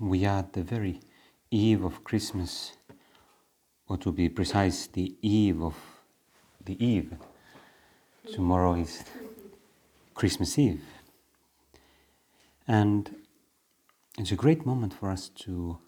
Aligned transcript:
We 0.00 0.26
are 0.26 0.38
at 0.38 0.52
the 0.52 0.62
very 0.62 1.00
eve 1.50 1.82
of 1.82 2.04
Christmas, 2.04 2.76
or 3.88 3.96
to 3.98 4.12
be 4.12 4.28
precise, 4.28 4.86
the 4.86 5.16
eve 5.22 5.60
of 5.60 5.74
the 6.64 6.84
eve. 6.84 7.14
Tomorrow 8.32 8.74
is 8.74 9.02
Christmas 10.14 10.56
Eve. 10.56 10.84
And 12.68 13.12
it's 14.16 14.30
a 14.30 14.36
great 14.36 14.64
moment 14.64 14.94
for 14.94 15.10
us 15.10 15.30
to 15.30 15.78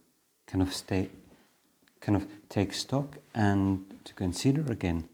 kind 0.47 0.61
of 0.61 0.75
stay, 0.75 1.11
kind 2.01 2.17
of 2.17 2.27
take 2.49 2.73
stock 2.73 3.19
and 3.33 3.95
to 4.05 4.15
consider 4.15 4.73
again 4.73 5.09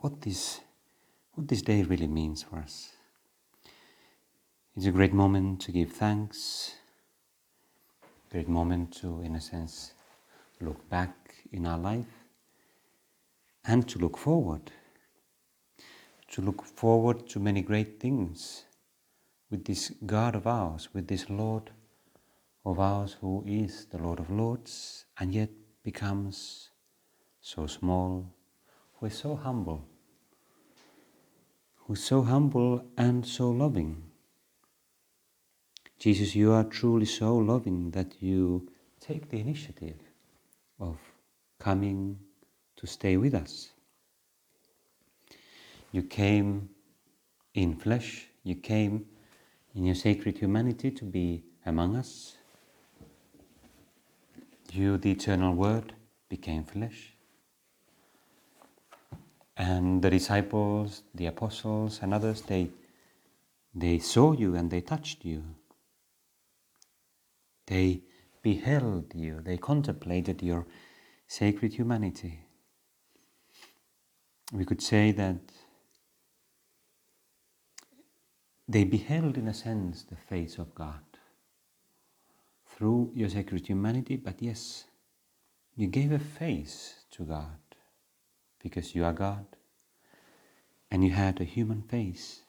what 0.00 0.20
this, 0.20 0.60
what 1.32 1.48
this 1.48 1.62
day 1.62 1.84
really 1.84 2.06
means 2.06 2.42
for 2.42 2.58
us. 2.58 2.90
It's 4.76 4.84
a 4.84 4.90
great 4.90 5.14
moment 5.14 5.62
to 5.62 5.72
give 5.72 5.92
thanks 5.92 6.74
great 8.30 8.48
moment 8.48 8.92
to, 8.92 9.20
in 9.22 9.34
a 9.34 9.40
sense, 9.40 9.92
look 10.60 10.88
back 10.88 11.34
in 11.52 11.66
our 11.66 11.78
life 11.78 12.26
and 13.64 13.88
to 13.88 13.98
look 13.98 14.16
forward. 14.16 14.70
To 16.32 16.42
look 16.42 16.64
forward 16.64 17.28
to 17.30 17.40
many 17.40 17.60
great 17.60 17.98
things 17.98 18.64
with 19.50 19.64
this 19.64 19.90
God 20.06 20.36
of 20.36 20.46
ours, 20.46 20.88
with 20.94 21.08
this 21.08 21.28
Lord 21.28 21.70
of 22.64 22.78
ours 22.78 23.16
who 23.20 23.42
is 23.46 23.86
the 23.86 23.98
Lord 23.98 24.20
of 24.20 24.30
Lords 24.30 25.06
and 25.18 25.34
yet 25.34 25.50
becomes 25.82 26.70
so 27.40 27.66
small, 27.66 28.32
who 28.94 29.06
is 29.06 29.18
so 29.18 29.34
humble, 29.34 29.84
who 31.74 31.94
is 31.94 32.04
so 32.04 32.22
humble 32.22 32.84
and 32.96 33.26
so 33.26 33.50
loving 33.50 34.09
Jesus, 36.00 36.34
you 36.34 36.52
are 36.52 36.64
truly 36.64 37.04
so 37.04 37.36
loving 37.36 37.90
that 37.90 38.22
you 38.22 38.66
take 39.00 39.28
the 39.28 39.38
initiative 39.38 39.98
of 40.78 40.96
coming 41.58 42.18
to 42.76 42.86
stay 42.86 43.18
with 43.18 43.34
us. 43.34 43.68
You 45.92 46.02
came 46.02 46.70
in 47.52 47.76
flesh, 47.76 48.28
you 48.44 48.54
came 48.54 49.04
in 49.74 49.84
your 49.84 49.94
sacred 49.94 50.38
humanity 50.38 50.90
to 50.90 51.04
be 51.04 51.44
among 51.66 51.96
us. 51.96 52.34
You, 54.72 54.96
the 54.96 55.10
eternal 55.10 55.54
Word, 55.54 55.92
became 56.30 56.64
flesh. 56.64 57.12
And 59.54 60.00
the 60.00 60.08
disciples, 60.08 61.02
the 61.14 61.26
apostles, 61.26 61.98
and 62.00 62.14
others, 62.14 62.40
they, 62.40 62.70
they 63.74 63.98
saw 63.98 64.32
you 64.32 64.54
and 64.54 64.70
they 64.70 64.80
touched 64.80 65.26
you 65.26 65.44
they 67.70 68.02
beheld 68.42 69.12
you, 69.14 69.40
they 69.40 69.56
contemplated 69.56 70.42
your 70.42 70.66
sacred 71.28 71.72
humanity. 71.72 72.40
We 74.52 74.64
could 74.64 74.82
say 74.82 75.12
that 75.12 75.38
they 78.66 78.82
beheld, 78.82 79.36
in 79.38 79.46
a 79.46 79.54
sense, 79.54 80.02
the 80.02 80.16
face 80.16 80.58
of 80.58 80.74
God 80.74 81.04
through 82.66 83.12
your 83.14 83.28
sacred 83.28 83.66
humanity, 83.68 84.16
but 84.16 84.42
yes, 84.42 84.84
you 85.76 85.86
gave 85.86 86.10
a 86.10 86.18
face 86.18 87.04
to 87.12 87.22
God 87.24 87.60
because 88.60 88.94
you 88.96 89.04
are 89.04 89.12
God 89.12 89.46
and 90.90 91.04
you 91.04 91.10
had 91.10 91.40
a 91.40 91.44
human 91.44 91.82
face. 91.82 92.40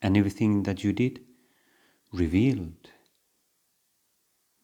And 0.00 0.16
everything 0.16 0.62
that 0.62 0.84
you 0.84 0.92
did 0.92 1.20
revealed 2.12 2.90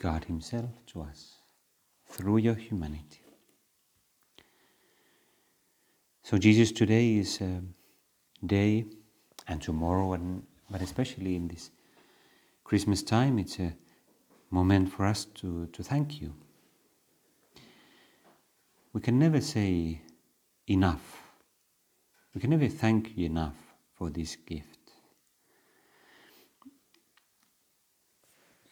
God 0.02 0.24
Himself 0.24 0.70
to 0.88 1.02
us 1.02 1.36
through 2.08 2.38
your 2.38 2.56
humanity. 2.56 3.20
So, 6.24 6.38
Jesus, 6.38 6.72
today 6.72 7.18
is 7.18 7.40
a 7.40 7.62
day, 8.44 8.84
and 9.46 9.62
tomorrow, 9.62 10.14
and, 10.14 10.42
but 10.68 10.82
especially 10.82 11.36
in 11.36 11.46
this 11.46 11.70
Christmas 12.64 13.02
time, 13.04 13.38
it's 13.38 13.60
a 13.60 13.74
moment 14.50 14.92
for 14.92 15.06
us 15.06 15.24
to, 15.36 15.66
to 15.68 15.82
thank 15.84 16.20
you. 16.20 16.34
We 18.92 19.00
can 19.00 19.20
never 19.20 19.40
say 19.40 20.00
enough. 20.66 21.22
We 22.34 22.40
can 22.40 22.50
never 22.50 22.68
thank 22.68 23.16
you 23.16 23.26
enough 23.26 23.54
for 23.94 24.10
this 24.10 24.34
gift. 24.34 24.71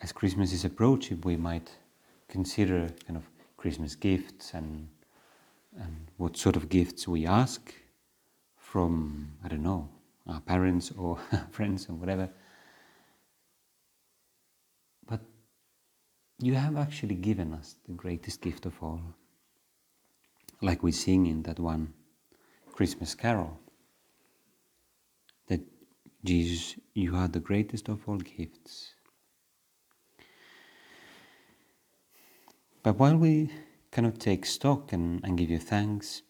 As 0.00 0.12
Christmas 0.12 0.52
is 0.52 0.64
approaching, 0.64 1.20
we 1.22 1.36
might 1.36 1.70
consider 2.28 2.88
kind 3.06 3.16
of 3.16 3.24
Christmas 3.56 3.94
gifts 3.94 4.54
and 4.54 4.88
and 5.78 6.08
what 6.16 6.36
sort 6.36 6.56
of 6.56 6.68
gifts 6.68 7.06
we 7.06 7.26
ask 7.26 7.74
from 8.56 9.32
I 9.44 9.48
don't 9.48 9.62
know 9.62 9.88
our 10.26 10.40
parents 10.40 10.92
or 10.96 11.18
friends 11.50 11.88
or 11.88 11.94
whatever. 11.94 12.30
But 15.06 15.20
you 16.38 16.54
have 16.54 16.76
actually 16.76 17.16
given 17.16 17.52
us 17.52 17.76
the 17.86 17.94
greatest 17.94 18.40
gift 18.40 18.66
of 18.66 18.82
all, 18.82 19.00
like 20.62 20.82
we 20.82 20.92
sing 20.92 21.26
in 21.26 21.42
that 21.42 21.58
one 21.58 21.92
Christmas 22.72 23.14
carol. 23.14 23.58
That 25.48 25.60
Jesus, 26.24 26.76
you 26.94 27.16
are 27.16 27.28
the 27.28 27.40
greatest 27.40 27.88
of 27.88 28.08
all 28.08 28.18
gifts. 28.18 28.94
But 32.82 32.98
while 32.98 33.16
we 33.16 33.50
cannot 33.90 34.18
take 34.18 34.46
stock 34.46 34.92
and, 34.92 35.20
and 35.22 35.36
give 35.36 35.50
you 35.50 35.58
thanks, 35.58 36.22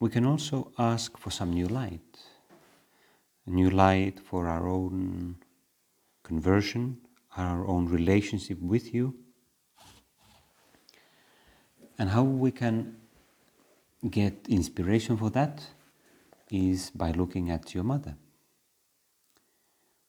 we 0.00 0.10
can 0.10 0.26
also 0.26 0.72
ask 0.78 1.16
for 1.16 1.30
some 1.30 1.52
new 1.52 1.66
light. 1.66 2.18
A 3.46 3.50
new 3.50 3.70
light 3.70 4.18
for 4.18 4.48
our 4.48 4.68
own 4.68 5.36
conversion, 6.24 6.98
our 7.36 7.66
own 7.66 7.86
relationship 7.86 8.60
with 8.60 8.92
you, 8.92 9.14
and 11.98 12.10
how 12.10 12.22
we 12.22 12.50
can 12.50 12.96
get 14.10 14.46
inspiration 14.48 15.16
for 15.16 15.30
that 15.30 15.64
is 16.50 16.90
by 16.90 17.12
looking 17.12 17.50
at 17.50 17.74
your 17.74 17.84
mother, 17.84 18.16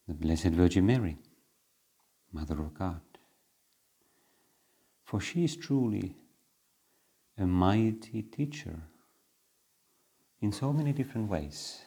the 0.08 0.14
Blessed 0.16 0.54
Virgin 0.62 0.86
Mary, 0.88 1.18
Mother 2.32 2.60
of 2.60 2.74
God 2.74 3.02
for 5.14 5.20
she 5.20 5.44
is 5.44 5.56
truly 5.56 6.16
a 7.38 7.46
mighty 7.46 8.24
teacher 8.24 8.80
in 10.42 10.52
so 10.52 10.74
many 10.74 10.92
different 10.92 11.30
ways. 11.30 11.84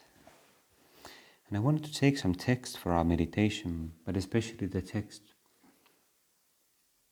And 1.48 1.56
I 1.56 1.60
wanted 1.60 1.82
to 1.86 1.92
take 1.92 2.18
some 2.18 2.36
text 2.36 2.78
for 2.78 2.92
our 2.92 3.02
meditation, 3.02 3.94
but 4.04 4.16
especially 4.16 4.68
the 4.68 4.80
text 4.80 5.22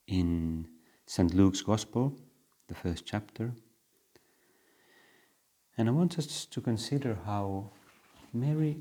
in 0.06 0.68
St. 1.04 1.34
Luke's 1.34 1.62
Gospel, 1.62 2.16
the 2.68 2.76
first 2.76 3.04
chapter. 3.04 3.52
And 5.76 5.88
I 5.88 5.90
want 5.90 6.16
us 6.16 6.46
to 6.46 6.60
consider 6.60 7.18
how 7.26 7.72
Mary 8.32 8.76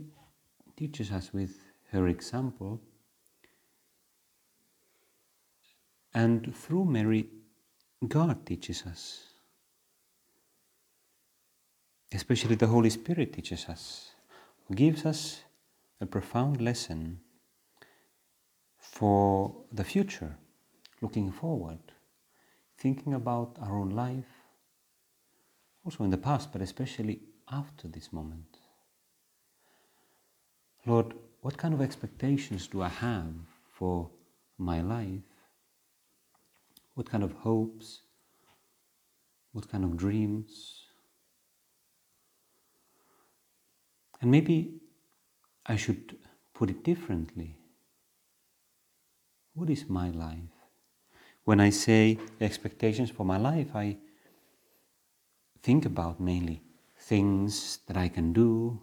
teaches 0.78 1.12
us 1.12 1.34
with 1.34 1.58
her 1.94 2.06
example 2.06 2.80
And 6.14 6.56
through 6.56 6.86
Mary, 6.86 7.28
God 8.08 8.46
teaches 8.46 8.84
us. 8.86 9.34
Especially 12.14 12.56
the 12.56 12.68
Holy 12.68 12.92
Spirit 12.92 13.34
teaches 13.34 13.66
us, 13.66 14.12
gives 14.76 15.06
us 15.06 15.42
a 16.00 16.06
profound 16.06 16.62
lesson 16.62 17.20
for 18.78 19.56
the 19.72 19.84
future, 19.84 20.38
looking 21.02 21.32
forward, 21.32 21.80
thinking 22.78 23.16
about 23.16 23.58
our 23.60 23.76
own 23.80 23.90
life, 23.90 24.30
also 25.84 26.04
in 26.04 26.12
the 26.12 26.18
past, 26.18 26.52
but 26.52 26.62
especially 26.62 27.22
after 27.52 27.88
this 27.88 28.14
moment. 28.14 28.58
Lord, 30.86 31.14
what 31.42 31.58
kind 31.58 31.74
of 31.74 31.82
expectations 31.82 32.68
do 32.68 32.82
I 32.82 32.90
have 32.90 33.34
for 33.72 34.10
my 34.58 34.82
life? 34.82 35.33
What 36.96 37.10
kind 37.10 37.24
of 37.24 37.34
hopes? 37.34 38.02
What 39.52 39.70
kind 39.70 39.84
of 39.84 39.98
dreams? 39.98 40.86
And 44.22 44.32
maybe 44.32 44.80
I 45.66 45.76
should 45.76 46.18
put 46.54 46.70
it 46.70 46.84
differently. 46.84 47.58
What 49.54 49.70
is 49.70 49.90
my 49.90 50.10
life? 50.10 50.54
When 51.44 51.60
I 51.60 51.70
say 51.72 52.18
expectations 52.40 53.10
for 53.10 53.26
my 53.26 53.38
life, 53.38 53.76
I 53.76 53.98
think 55.62 55.86
about 55.86 56.20
mainly 56.20 56.62
things 56.98 57.80
that 57.88 57.98
I 57.98 58.08
can 58.08 58.34
do. 58.34 58.80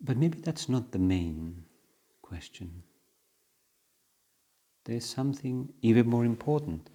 But 0.00 0.16
maybe 0.16 0.38
that's 0.38 0.68
not 0.68 0.92
the 0.92 0.98
main 0.98 1.64
question. 2.22 2.82
There's 4.88 5.04
something 5.04 5.68
even 5.82 6.08
more 6.08 6.24
important 6.24 6.88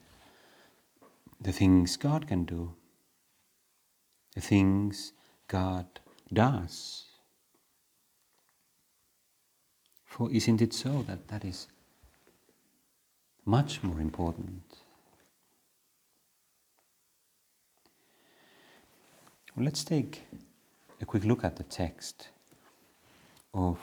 the 1.40 1.52
things 1.52 1.96
God 1.96 2.28
can 2.28 2.44
do, 2.44 2.74
the 4.34 4.42
things 4.42 5.14
God 5.48 5.86
does. 6.32 7.04
For 10.06 10.32
isn't 10.32 10.62
it 10.62 10.74
so 10.74 11.04
that 11.04 11.28
that 11.28 11.46
is 11.46 11.68
much 13.46 13.84
more 13.84 14.00
important? 14.00 14.64
Well, 19.56 19.66
let's 19.66 19.84
take 19.84 20.24
a 21.00 21.06
quick 21.06 21.26
look 21.26 21.44
at 21.44 21.58
the 21.58 21.64
text 21.64 22.30
of 23.54 23.78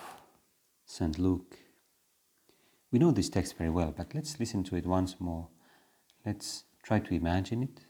St. 0.84 1.16
Luke. 1.16 1.56
We 2.92 2.98
know 2.98 3.12
this 3.12 3.28
text 3.28 3.56
very 3.56 3.70
well, 3.70 3.94
but 3.96 4.14
let's 4.14 4.40
listen 4.40 4.64
to 4.64 4.76
it 4.76 4.86
once 4.86 5.20
more. 5.20 5.48
Let's 6.26 6.64
try 6.82 6.98
to 6.98 7.14
imagine 7.14 7.62
it. 7.62 7.80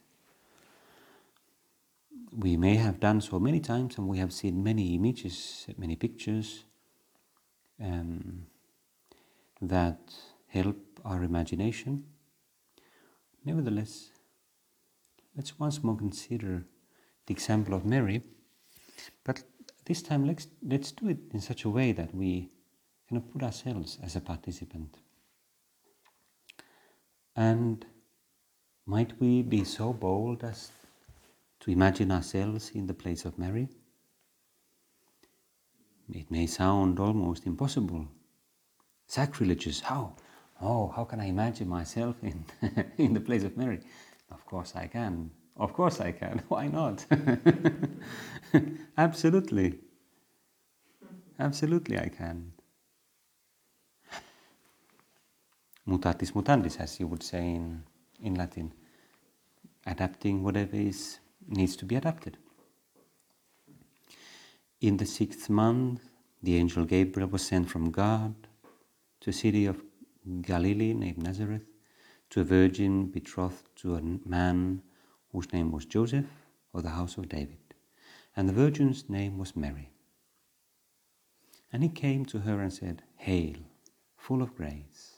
We 2.36 2.56
may 2.56 2.76
have 2.76 3.00
done 3.00 3.20
so 3.20 3.40
many 3.40 3.60
times, 3.60 3.96
and 3.96 4.06
we 4.06 4.18
have 4.18 4.32
seen 4.32 4.62
many 4.62 4.94
images, 4.94 5.66
many 5.78 5.96
pictures 5.96 6.64
um, 7.82 8.46
that 9.62 9.98
help 10.48 10.76
our 11.04 11.24
imagination. 11.24 12.04
Nevertheless, 13.44 14.10
let's 15.34 15.58
once 15.58 15.82
more 15.82 15.96
consider 15.96 16.66
the 17.26 17.32
example 17.32 17.74
of 17.74 17.86
Mary, 17.86 18.22
but 19.24 19.42
this 19.86 20.02
time 20.02 20.26
let's, 20.26 20.46
let's 20.62 20.92
do 20.92 21.08
it 21.08 21.18
in 21.32 21.40
such 21.40 21.64
a 21.64 21.70
way 21.70 21.92
that 21.92 22.14
we 22.14 22.50
kind 23.10 23.22
of 23.22 23.32
put 23.32 23.42
ourselves 23.42 23.98
as 24.02 24.16
a 24.16 24.20
participant. 24.20 24.96
And 27.36 27.84
might 28.86 29.18
we 29.20 29.42
be 29.42 29.64
so 29.64 29.92
bold 29.92 30.44
as 30.44 30.70
to 31.60 31.70
imagine 31.70 32.12
ourselves 32.12 32.70
in 32.74 32.86
the 32.86 32.94
place 32.94 33.24
of 33.24 33.38
Mary? 33.38 33.68
It 36.12 36.30
may 36.30 36.46
sound 36.46 36.98
almost 36.98 37.46
impossible, 37.46 38.08
sacrilegious. 39.06 39.80
How? 39.80 40.14
Oh, 40.60 40.88
how 40.88 41.04
can 41.04 41.20
I 41.20 41.26
imagine 41.26 41.68
myself 41.68 42.16
in, 42.22 42.44
in 42.98 43.14
the 43.14 43.20
place 43.20 43.44
of 43.44 43.56
Mary? 43.56 43.80
Of 44.30 44.44
course 44.44 44.74
I 44.76 44.86
can. 44.86 45.30
Of 45.56 45.72
course 45.72 46.00
I 46.00 46.12
can. 46.12 46.42
Why 46.48 46.68
not? 46.68 47.06
Absolutely. 48.98 49.78
Absolutely 51.38 51.98
I 51.98 52.08
can. 52.08 52.52
Mutatis 55.88 56.32
mutandis, 56.32 56.78
as 56.78 57.00
you 57.00 57.06
would 57.06 57.22
say 57.22 57.54
in, 57.54 57.82
in 58.22 58.34
Latin. 58.34 58.72
Adapting 59.86 60.42
whatever 60.42 60.76
is 60.76 61.18
needs 61.48 61.76
to 61.76 61.84
be 61.84 61.96
adapted. 61.96 62.36
In 64.80 64.96
the 64.96 65.06
sixth 65.06 65.50
month, 65.50 66.08
the 66.42 66.56
angel 66.56 66.84
Gabriel 66.84 67.28
was 67.28 67.46
sent 67.46 67.68
from 67.68 67.90
God 67.90 68.34
to 69.20 69.30
a 69.30 69.32
city 69.32 69.66
of 69.66 69.82
Galilee 70.42 70.94
named 70.94 71.18
Nazareth 71.22 71.66
to 72.30 72.40
a 72.40 72.44
virgin 72.44 73.06
betrothed 73.06 73.64
to 73.76 73.96
a 73.96 74.02
man 74.28 74.82
whose 75.32 75.52
name 75.52 75.70
was 75.70 75.84
Joseph 75.84 76.26
of 76.72 76.82
the 76.82 76.90
house 76.90 77.16
of 77.18 77.28
David, 77.28 77.58
and 78.36 78.48
the 78.48 78.52
virgin's 78.52 79.08
name 79.08 79.38
was 79.38 79.56
Mary. 79.56 79.90
And 81.72 81.82
he 81.82 81.88
came 81.88 82.24
to 82.26 82.40
her 82.40 82.60
and 82.60 82.72
said, 82.72 83.02
Hail, 83.16 83.56
full 84.16 84.42
of 84.42 84.54
grace, 84.56 85.09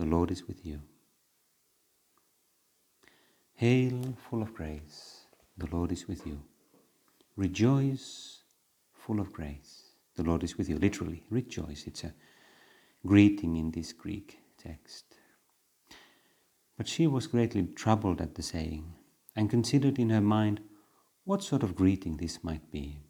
the 0.00 0.06
Lord 0.06 0.30
is 0.30 0.48
with 0.48 0.64
you. 0.64 0.80
Hail, 3.52 4.16
full 4.30 4.40
of 4.40 4.54
grace, 4.54 5.26
the 5.58 5.68
Lord 5.70 5.92
is 5.92 6.08
with 6.08 6.26
you. 6.26 6.40
Rejoice, 7.36 8.38
full 8.94 9.20
of 9.20 9.30
grace, 9.30 9.90
the 10.16 10.22
Lord 10.22 10.42
is 10.42 10.56
with 10.56 10.70
you. 10.70 10.78
Literally, 10.78 11.22
rejoice. 11.28 11.86
It's 11.86 12.04
a 12.04 12.14
greeting 13.06 13.56
in 13.56 13.72
this 13.72 13.92
Greek 13.92 14.38
text. 14.56 15.04
But 16.78 16.88
she 16.88 17.06
was 17.06 17.26
greatly 17.26 17.66
troubled 17.66 18.22
at 18.22 18.36
the 18.36 18.42
saying 18.42 18.94
and 19.36 19.50
considered 19.50 19.98
in 19.98 20.08
her 20.08 20.22
mind 20.22 20.62
what 21.24 21.42
sort 21.42 21.62
of 21.62 21.76
greeting 21.76 22.16
this 22.16 22.42
might 22.42 22.72
be. 22.72 23.02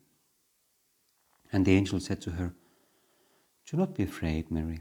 And 1.52 1.64
the 1.64 1.76
angel 1.76 2.00
said 2.00 2.20
to 2.22 2.32
her, 2.32 2.52
Do 3.66 3.76
not 3.76 3.94
be 3.94 4.02
afraid, 4.02 4.50
Mary, 4.50 4.80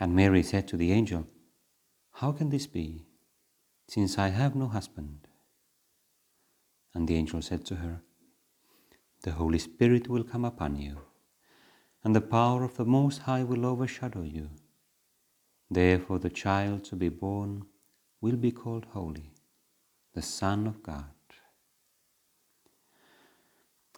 And 0.00 0.16
Mary 0.16 0.42
said 0.42 0.66
to 0.68 0.76
the 0.76 0.90
angel, 0.92 1.28
How 2.14 2.32
can 2.32 2.48
this 2.48 2.66
be, 2.66 3.04
since 3.86 4.18
I 4.18 4.28
have 4.28 4.56
no 4.56 4.66
husband? 4.66 5.28
And 6.94 7.06
the 7.06 7.14
angel 7.14 7.42
said 7.42 7.64
to 7.66 7.76
her, 7.76 8.02
The 9.22 9.32
Holy 9.32 9.58
Spirit 9.58 10.08
will 10.08 10.24
come 10.24 10.44
upon 10.44 10.76
you 10.76 11.02
and 12.02 12.16
the 12.16 12.20
power 12.20 12.64
of 12.64 12.76
the 12.76 12.84
Most 12.84 13.22
High 13.22 13.44
will 13.44 13.66
overshadow 13.66 14.22
you. 14.22 14.50
Therefore, 15.70 16.18
the 16.18 16.30
child 16.30 16.84
to 16.84 16.96
be 16.96 17.08
born 17.08 17.66
will 18.20 18.36
be 18.36 18.50
called 18.50 18.86
Holy, 18.92 19.32
the 20.14 20.22
Son 20.22 20.66
of 20.66 20.82
God. 20.82 21.04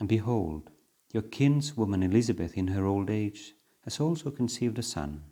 And 0.00 0.08
behold, 0.08 0.70
your 1.12 1.22
kinswoman 1.22 2.02
Elizabeth 2.02 2.56
in 2.56 2.68
her 2.68 2.84
old 2.84 3.08
age 3.08 3.54
has 3.84 4.00
also 4.00 4.30
conceived 4.30 4.78
a 4.78 4.82
son, 4.82 5.22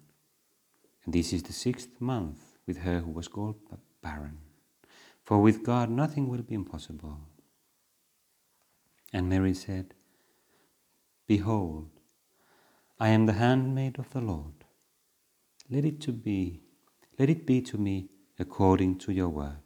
this 1.13 1.33
is 1.33 1.43
the 1.43 1.53
sixth 1.53 2.01
month 2.01 2.59
with 2.67 2.79
her 2.79 3.01
who 3.01 3.11
was 3.11 3.29
called 3.29 3.57
barren. 4.03 4.39
For 5.25 5.39
with 5.41 5.65
God 5.65 5.91
nothing 5.91 6.29
will 6.29 6.43
be 6.43 6.55
impossible. 6.55 7.19
And 9.13 9.29
Mary 9.29 9.55
said, 9.55 9.95
Behold, 11.27 11.91
I 12.99 13.09
am 13.09 13.27
the 13.27 13.35
handmaid 13.35 13.99
of 13.99 14.11
the 14.11 14.21
Lord. 14.21 14.65
Let 15.71 15.85
it 15.85 16.01
to 16.03 16.13
be, 16.13 16.61
let 17.19 17.31
it 17.31 17.47
be 17.47 17.61
to 17.63 17.79
me 17.79 18.11
according 18.39 18.99
to 18.99 19.13
your 19.13 19.29
word. 19.29 19.57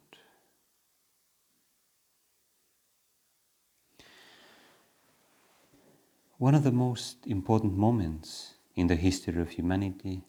One 6.37 6.53
of 6.53 6.63
the 6.63 6.71
most 6.71 7.25
important 7.25 7.77
moments 7.77 8.55
in 8.75 8.87
the 8.87 8.95
history 8.95 9.41
of 9.41 9.49
humanity 9.49 10.23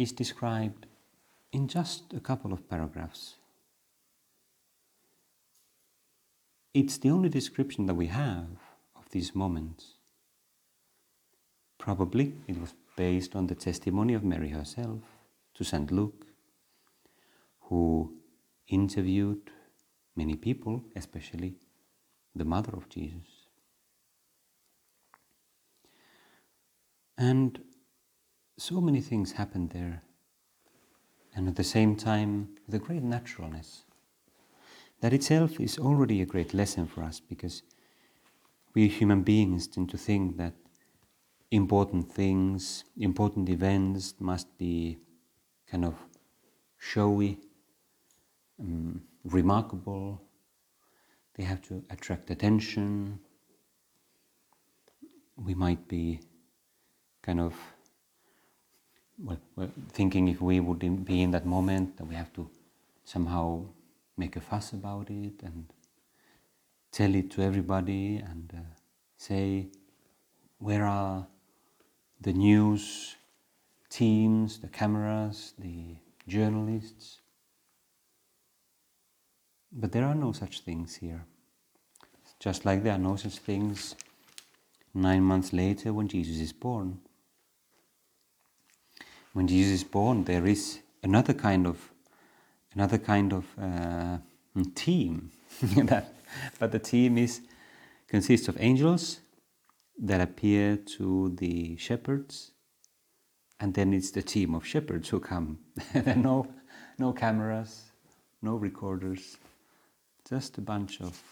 is 0.00 0.12
described 0.12 0.86
in 1.52 1.68
just 1.68 2.14
a 2.14 2.20
couple 2.20 2.54
of 2.54 2.66
paragraphs. 2.70 3.34
It's 6.72 6.96
the 6.96 7.10
only 7.10 7.28
description 7.28 7.84
that 7.84 7.94
we 7.94 8.06
have 8.06 8.48
of 8.96 9.10
these 9.10 9.34
moments. 9.34 9.96
Probably 11.76 12.32
it 12.48 12.58
was 12.58 12.72
based 12.96 13.36
on 13.36 13.46
the 13.48 13.54
testimony 13.54 14.14
of 14.14 14.24
Mary 14.24 14.48
herself 14.48 15.02
to 15.54 15.64
St. 15.64 15.92
Luke, 15.92 16.24
who 17.68 18.14
interviewed 18.68 19.50
many 20.16 20.34
people, 20.34 20.82
especially 20.96 21.56
the 22.34 22.46
mother 22.46 22.72
of 22.72 22.88
Jesus. 22.88 23.48
And 27.18 27.60
so 28.60 28.78
many 28.78 29.00
things 29.00 29.32
happened 29.32 29.70
there, 29.70 30.02
and 31.34 31.48
at 31.48 31.56
the 31.56 31.64
same 31.64 31.96
time, 31.96 32.50
with 32.66 32.74
a 32.74 32.78
great 32.78 33.02
naturalness. 33.02 33.84
That 35.00 35.14
itself 35.14 35.58
is 35.58 35.78
already 35.78 36.20
a 36.20 36.26
great 36.26 36.52
lesson 36.52 36.86
for 36.86 37.02
us 37.02 37.20
because 37.20 37.62
we 38.74 38.86
human 38.86 39.22
beings 39.22 39.66
tend 39.66 39.88
to 39.90 39.96
think 39.96 40.36
that 40.36 40.52
important 41.50 42.12
things, 42.12 42.84
important 42.98 43.48
events 43.48 44.14
must 44.20 44.46
be 44.58 44.98
kind 45.66 45.86
of 45.86 45.94
showy, 46.78 47.38
um, 48.60 49.00
remarkable, 49.24 50.20
they 51.34 51.44
have 51.44 51.62
to 51.62 51.82
attract 51.88 52.30
attention. 52.30 53.18
We 55.36 55.54
might 55.54 55.88
be 55.88 56.20
kind 57.22 57.40
of 57.40 57.54
well, 59.22 59.38
well, 59.56 59.70
thinking 59.92 60.28
if 60.28 60.40
we 60.40 60.60
would 60.60 61.04
be 61.04 61.22
in 61.22 61.30
that 61.32 61.46
moment 61.46 61.96
that 61.96 62.04
we 62.04 62.14
have 62.14 62.32
to 62.34 62.48
somehow 63.04 63.64
make 64.16 64.36
a 64.36 64.40
fuss 64.40 64.72
about 64.72 65.10
it 65.10 65.42
and 65.42 65.66
tell 66.92 67.14
it 67.14 67.30
to 67.32 67.42
everybody 67.42 68.16
and 68.16 68.52
uh, 68.54 68.60
say 69.16 69.68
where 70.58 70.84
are 70.84 71.26
the 72.20 72.32
news 72.32 73.16
teams, 73.88 74.58
the 74.58 74.68
cameras, 74.68 75.54
the 75.58 75.96
journalists. 76.28 77.20
But 79.72 79.92
there 79.92 80.04
are 80.04 80.14
no 80.14 80.32
such 80.32 80.60
things 80.60 80.96
here. 80.96 81.24
Just 82.38 82.64
like 82.64 82.82
there 82.82 82.94
are 82.94 82.98
no 82.98 83.16
such 83.16 83.38
things 83.38 83.94
nine 84.94 85.22
months 85.22 85.52
later 85.52 85.92
when 85.92 86.08
Jesus 86.08 86.40
is 86.40 86.52
born. 86.52 87.00
When 89.32 89.46
Jesus 89.46 89.82
is 89.82 89.84
born, 89.84 90.24
there 90.24 90.46
is 90.46 90.80
another 91.02 91.32
kind 91.34 91.66
of 91.66 91.90
another 92.74 92.98
kind 92.98 93.32
of 93.32 93.44
uh, 93.60 94.18
team. 94.74 95.30
but 96.58 96.72
the 96.72 96.78
team 96.78 97.18
is 97.18 97.40
consists 98.08 98.48
of 98.48 98.56
angels 98.60 99.20
that 99.98 100.20
appear 100.20 100.76
to 100.76 101.34
the 101.36 101.76
shepherds, 101.76 102.52
and 103.60 103.74
then 103.74 103.92
it's 103.92 104.10
the 104.10 104.22
team 104.22 104.54
of 104.54 104.66
shepherds 104.66 105.08
who 105.08 105.20
come. 105.20 105.58
there 105.92 106.14
are 106.14 106.22
no 106.22 106.46
no 106.98 107.12
cameras, 107.12 107.92
no 108.42 108.56
recorders, 108.56 109.36
just 110.28 110.58
a 110.58 110.60
bunch 110.60 111.00
of 111.00 111.22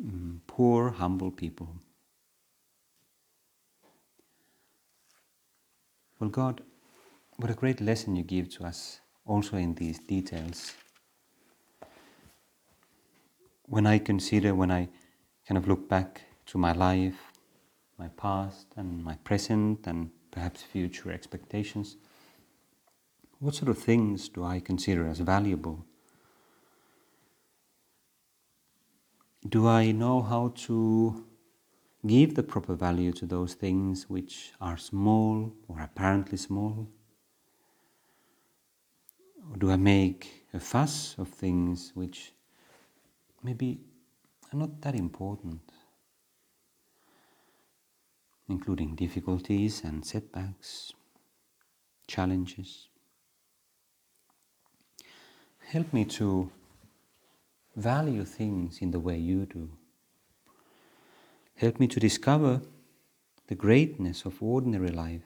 mm, 0.00 0.38
poor, 0.46 0.90
humble 0.90 1.30
people. 1.30 1.68
Well, 6.18 6.30
God, 6.30 6.62
what 7.36 7.50
a 7.50 7.54
great 7.54 7.80
lesson 7.80 8.16
you 8.16 8.22
give 8.22 8.48
to 8.48 8.64
us 8.64 9.00
also 9.26 9.56
in 9.56 9.74
these 9.74 9.98
details. 9.98 10.72
When 13.64 13.86
I 13.86 13.98
consider, 13.98 14.54
when 14.54 14.70
I 14.70 14.88
kind 15.46 15.58
of 15.58 15.68
look 15.68 15.88
back 15.88 16.22
to 16.46 16.58
my 16.58 16.72
life, 16.72 17.32
my 17.98 18.08
past 18.08 18.66
and 18.76 19.04
my 19.04 19.16
present 19.16 19.86
and 19.86 20.10
perhaps 20.30 20.62
future 20.62 21.12
expectations, 21.12 21.96
what 23.38 23.54
sort 23.54 23.68
of 23.68 23.78
things 23.78 24.28
do 24.28 24.42
I 24.42 24.60
consider 24.60 25.06
as 25.06 25.18
valuable? 25.20 25.84
Do 29.46 29.68
I 29.68 29.92
know 29.92 30.22
how 30.22 30.54
to 30.66 31.26
give 32.06 32.34
the 32.34 32.42
proper 32.42 32.74
value 32.74 33.12
to 33.12 33.26
those 33.26 33.54
things 33.54 34.08
which 34.08 34.52
are 34.60 34.78
small 34.78 35.52
or 35.68 35.80
apparently 35.80 36.38
small? 36.38 36.88
Or 39.50 39.56
do 39.56 39.70
I 39.70 39.76
make 39.76 40.46
a 40.52 40.60
fuss 40.60 41.14
of 41.18 41.28
things 41.28 41.92
which 41.94 42.32
maybe 43.42 43.80
are 44.52 44.58
not 44.58 44.80
that 44.82 44.94
important, 44.94 45.60
including 48.48 48.94
difficulties 48.94 49.82
and 49.84 50.04
setbacks, 50.04 50.92
challenges? 52.06 52.88
Help 55.66 55.92
me 55.92 56.04
to 56.04 56.50
value 57.74 58.24
things 58.24 58.78
in 58.80 58.90
the 58.90 59.00
way 59.00 59.18
you 59.18 59.46
do. 59.46 59.68
Help 61.56 61.80
me 61.80 61.86
to 61.88 62.00
discover 62.00 62.62
the 63.48 63.54
greatness 63.54 64.24
of 64.24 64.42
ordinary 64.42 64.90
life, 64.90 65.22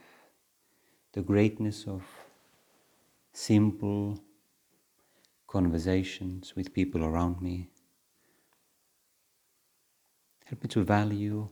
the 1.13 1.23
greatness 1.23 1.87
of 1.87 2.03
simple 3.33 4.19
conversations 5.47 6.55
with 6.55 6.73
people 6.73 7.05
around 7.05 7.41
me. 7.41 7.71
Help 10.45 10.63
me 10.63 10.69
to 10.69 10.85
value 10.85 11.49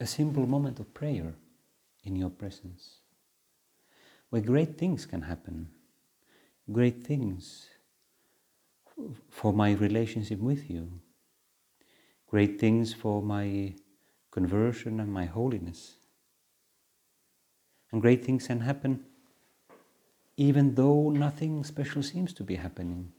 a 0.00 0.06
simple 0.06 0.46
moment 0.46 0.80
of 0.80 0.92
prayer 0.94 1.34
in 2.04 2.16
your 2.16 2.30
presence, 2.30 2.98
where 4.30 4.42
great 4.42 4.76
things 4.76 5.06
can 5.06 5.22
happen, 5.22 5.68
great 6.70 7.04
things 7.04 7.68
for 9.30 9.52
my 9.52 9.72
relationship 9.72 10.40
with 10.40 10.68
you, 10.68 11.00
great 12.26 12.58
things 12.58 12.92
for 12.92 13.22
my 13.22 13.74
conversion 14.30 14.98
and 14.98 15.12
my 15.12 15.24
holiness. 15.24 15.96
And 17.92 18.00
great 18.00 18.24
things 18.24 18.46
can 18.46 18.60
happen 18.60 19.04
even 20.36 20.74
though 20.74 21.10
nothing 21.10 21.62
special 21.64 22.02
seems 22.02 22.32
to 22.34 22.42
be 22.42 22.56
happening. 22.56 23.12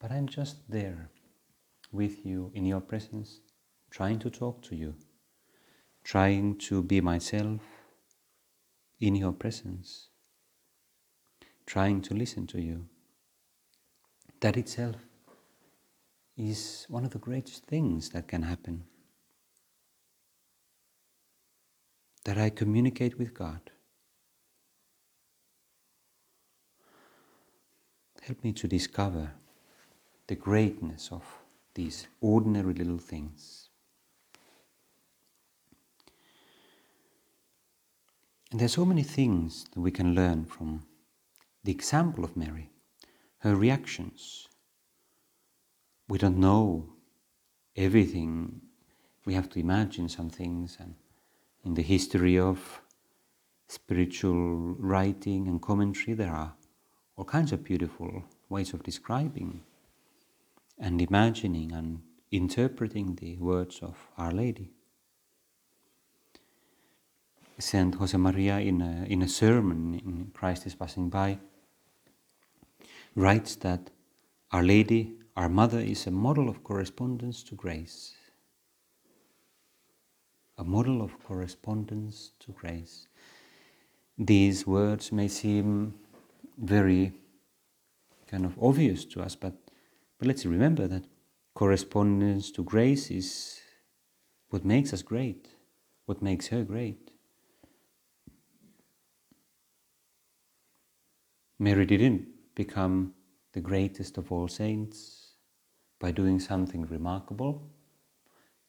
But 0.00 0.10
I'm 0.10 0.26
just 0.26 0.56
there 0.68 1.10
with 1.92 2.24
you 2.24 2.50
in 2.54 2.64
your 2.64 2.80
presence, 2.80 3.40
trying 3.90 4.18
to 4.20 4.30
talk 4.30 4.62
to 4.62 4.74
you, 4.74 4.94
trying 6.04 6.56
to 6.58 6.82
be 6.82 7.00
myself 7.00 7.60
in 8.98 9.14
your 9.14 9.32
presence, 9.32 10.08
trying 11.66 12.00
to 12.02 12.14
listen 12.14 12.46
to 12.48 12.60
you. 12.60 12.86
That 14.40 14.56
itself 14.56 14.96
is 16.36 16.86
one 16.88 17.04
of 17.04 17.10
the 17.10 17.18
greatest 17.18 17.66
things 17.66 18.10
that 18.10 18.26
can 18.26 18.42
happen. 18.42 18.84
That 22.24 22.38
I 22.38 22.50
communicate 22.50 23.18
with 23.18 23.34
God. 23.34 23.70
Help 28.20 28.44
me 28.44 28.52
to 28.52 28.68
discover 28.68 29.32
the 30.26 30.34
greatness 30.36 31.08
of 31.10 31.24
these 31.74 32.06
ordinary 32.20 32.74
little 32.74 32.98
things. 32.98 33.68
And 38.50 38.60
there 38.60 38.66
are 38.66 38.68
so 38.68 38.84
many 38.84 39.02
things 39.02 39.64
that 39.72 39.80
we 39.80 39.90
can 39.90 40.14
learn 40.14 40.44
from 40.44 40.82
the 41.64 41.72
example 41.72 42.24
of 42.24 42.36
Mary 42.36 42.70
her 43.40 43.54
reactions. 43.54 44.48
We 46.08 46.18
don't 46.18 46.38
know 46.38 46.90
everything. 47.74 48.60
We 49.24 49.34
have 49.34 49.48
to 49.50 49.58
imagine 49.58 50.08
some 50.08 50.28
things. 50.28 50.76
And 50.78 50.94
in 51.64 51.74
the 51.74 51.82
history 51.82 52.38
of 52.38 52.82
spiritual 53.68 54.74
writing 54.78 55.48
and 55.48 55.60
commentary, 55.62 56.14
there 56.14 56.32
are 56.32 56.52
all 57.20 57.24
kinds 57.26 57.52
of 57.52 57.62
beautiful 57.62 58.24
ways 58.48 58.72
of 58.72 58.82
describing 58.82 59.60
and 60.78 61.02
imagining 61.02 61.70
and 61.70 62.00
interpreting 62.32 63.14
the 63.16 63.36
words 63.36 63.80
of 63.82 63.94
Our 64.16 64.32
Lady. 64.32 64.70
Saint 67.58 67.98
Josemaria, 67.98 68.66
in 68.66 68.80
a, 68.80 69.04
in 69.06 69.20
a 69.20 69.28
sermon 69.28 70.00
in 70.02 70.30
Christ 70.32 70.64
is 70.66 70.74
Passing 70.74 71.10
By, 71.10 71.38
writes 73.14 73.54
that 73.56 73.90
Our 74.50 74.62
Lady, 74.62 75.12
our 75.36 75.50
Mother, 75.50 75.80
is 75.80 76.06
a 76.06 76.10
model 76.10 76.48
of 76.48 76.64
correspondence 76.64 77.42
to 77.42 77.54
grace. 77.54 78.14
A 80.56 80.64
model 80.64 81.02
of 81.02 81.22
correspondence 81.22 82.30
to 82.40 82.52
grace. 82.52 83.08
These 84.16 84.66
words 84.66 85.12
may 85.12 85.28
seem 85.28 85.92
very 86.60 87.12
kind 88.28 88.44
of 88.44 88.56
obvious 88.62 89.04
to 89.06 89.22
us, 89.22 89.34
but, 89.34 89.54
but 90.18 90.28
let's 90.28 90.46
remember 90.46 90.86
that 90.86 91.04
correspondence 91.54 92.50
to 92.52 92.62
grace 92.62 93.10
is 93.10 93.60
what 94.50 94.64
makes 94.64 94.92
us 94.92 95.02
great, 95.02 95.48
what 96.06 96.22
makes 96.22 96.48
her 96.48 96.62
great. 96.62 97.10
Mary 101.58 101.84
didn't 101.84 102.26
become 102.54 103.12
the 103.52 103.60
greatest 103.60 104.16
of 104.18 104.30
all 104.32 104.48
saints. 104.48 105.20
by 106.00 106.10
doing 106.10 106.40
something 106.40 106.86
remarkable. 106.86 107.62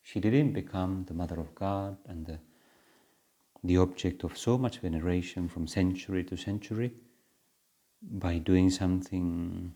She 0.03 0.19
didn't 0.19 0.51
become 0.51 1.05
the 1.07 1.13
Mother 1.13 1.39
of 1.39 1.55
God 1.55 1.97
and 2.05 2.25
the, 2.25 2.39
the 3.63 3.77
object 3.77 4.23
of 4.23 4.37
so 4.37 4.57
much 4.57 4.79
veneration 4.79 5.47
from 5.47 5.65
century 5.65 6.23
to 6.25 6.35
century 6.35 6.91
by 8.01 8.37
doing 8.37 8.69
something 8.69 9.73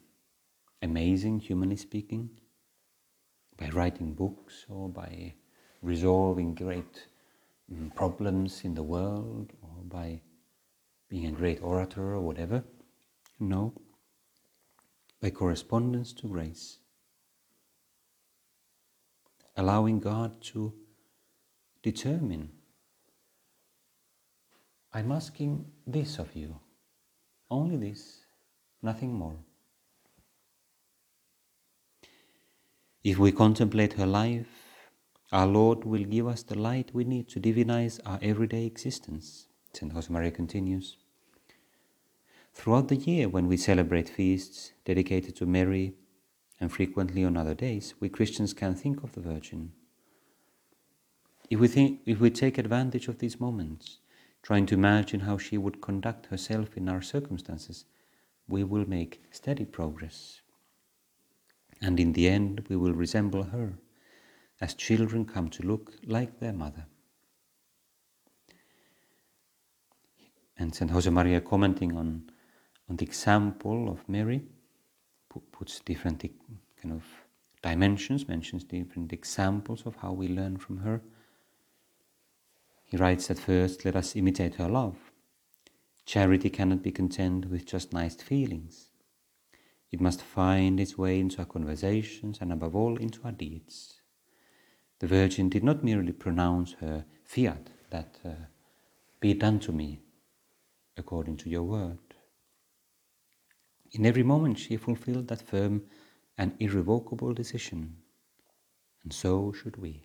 amazing, 0.81 1.39
humanly 1.39 1.75
speaking, 1.75 2.29
by 3.57 3.69
writing 3.69 4.13
books 4.13 4.65
or 4.69 4.89
by 4.89 5.33
resolving 5.81 6.55
great 6.55 7.07
mm, 7.71 7.93
problems 7.95 8.61
in 8.63 8.73
the 8.73 8.83
world 8.83 9.53
or 9.61 9.83
by 9.83 10.21
being 11.09 11.27
a 11.27 11.31
great 11.31 11.61
orator 11.61 12.13
or 12.15 12.21
whatever. 12.21 12.63
No, 13.39 13.73
by 15.21 15.29
correspondence 15.29 16.13
to 16.13 16.27
grace. 16.27 16.79
Allowing 19.55 19.99
God 19.99 20.41
to 20.53 20.73
determine 21.81 22.49
I'm 24.91 25.11
asking 25.11 25.65
this 25.85 26.19
of 26.19 26.33
you, 26.35 26.57
only 27.49 27.77
this, 27.77 28.21
nothing 28.81 29.13
more. 29.13 29.37
If 33.03 33.19
we 33.19 33.31
contemplate 33.31 33.93
her 33.93 34.05
life, 34.05 34.47
our 35.31 35.45
Lord 35.45 35.83
will 35.83 36.03
give 36.03 36.27
us 36.27 36.43
the 36.43 36.57
light 36.57 36.91
we 36.93 37.03
need 37.03 37.29
to 37.29 37.39
divinize 37.39 37.99
our 38.05 38.19
everyday 38.21 38.65
existence. 38.65 39.47
St. 39.73 39.93
Josemaria 39.93 40.33
continues. 40.33 40.97
Throughout 42.53 42.87
the 42.87 42.95
year, 42.95 43.27
when 43.27 43.47
we 43.47 43.57
celebrate 43.57 44.09
feasts 44.09 44.71
dedicated 44.85 45.35
to 45.35 45.45
Mary, 45.45 45.93
and 46.59 46.71
frequently 46.71 47.23
on 47.23 47.37
other 47.37 47.53
days, 47.53 47.93
we 47.99 48.09
Christians 48.09 48.53
can 48.53 48.75
think 48.75 49.03
of 49.03 49.11
the 49.11 49.21
Virgin. 49.21 49.73
If 51.49 51.59
we, 51.59 51.67
think, 51.67 51.99
if 52.05 52.19
we 52.19 52.29
take 52.29 52.57
advantage 52.57 53.07
of 53.07 53.19
these 53.19 53.39
moments, 53.39 53.99
trying 54.45 54.65
to 54.67 54.75
imagine 54.75 55.21
how 55.21 55.37
she 55.37 55.57
would 55.57 55.81
conduct 55.81 56.27
herself 56.27 56.77
in 56.77 56.87
our 56.87 57.01
circumstances, 57.01 57.85
we 58.47 58.63
will 58.63 58.87
make 58.87 59.23
steady 59.31 59.65
progress 59.65 60.41
and 61.81 61.99
in 61.99 62.13
the 62.13 62.27
end 62.27 62.65
we 62.69 62.75
will 62.75 62.93
resemble 62.93 63.43
her, 63.43 63.73
as 64.61 64.73
children 64.73 65.25
come 65.25 65.49
to 65.49 65.63
look 65.63 65.93
like 66.05 66.39
their 66.39 66.53
mother. 66.53 66.85
And 70.57 70.73
St. 70.73 70.89
Josemaria, 70.89 71.43
commenting 71.43 71.97
on, 71.97 72.29
on 72.89 72.95
the 72.95 73.05
example 73.05 73.89
of 73.89 74.07
Mary, 74.07 74.41
puts 75.51 75.81
different 75.81 76.23
kind 76.81 76.93
of 76.93 77.03
dimensions, 77.61 78.27
mentions 78.27 78.63
different 78.63 79.11
examples 79.11 79.83
of 79.85 79.95
how 79.97 80.13
we 80.13 80.29
learn 80.29 80.55
from 80.55 80.77
her. 80.77 81.01
He 82.85 82.97
writes 82.97 83.27
that 83.27 83.39
first, 83.39 83.83
let 83.83 83.95
us 83.95 84.15
imitate 84.15 84.55
her 84.55 84.69
love. 84.69 84.95
Charity 86.05 86.49
cannot 86.49 86.83
be 86.83 86.91
content 86.91 87.49
with 87.49 87.65
just 87.65 87.91
nice 87.91 88.15
feelings. 88.15 88.89
It 89.91 89.99
must 89.99 90.21
find 90.21 90.79
its 90.79 90.97
way 90.97 91.19
into 91.19 91.39
our 91.39 91.45
conversations 91.45 92.37
and, 92.41 92.53
above 92.53 92.75
all, 92.75 92.97
into 92.97 93.19
our 93.23 93.31
deeds. 93.31 94.01
The 94.99 95.07
Virgin 95.07 95.49
did 95.49 95.63
not 95.63 95.83
merely 95.83 96.11
pronounce 96.11 96.73
her 96.73 97.05
fiat, 97.23 97.69
that 97.89 98.17
uh, 98.23 98.29
be 99.19 99.31
it 99.31 99.39
done 99.39 99.59
to 99.61 99.71
me 99.71 100.01
according 100.97 101.37
to 101.37 101.49
your 101.49 101.63
word. 101.63 101.97
In 103.91 104.05
every 104.05 104.23
moment, 104.23 104.59
she 104.59 104.77
fulfilled 104.77 105.27
that 105.29 105.41
firm 105.41 105.83
and 106.37 106.53
irrevocable 106.59 107.33
decision, 107.33 107.97
and 109.03 109.11
so 109.11 109.51
should 109.51 109.77
we. 109.77 110.03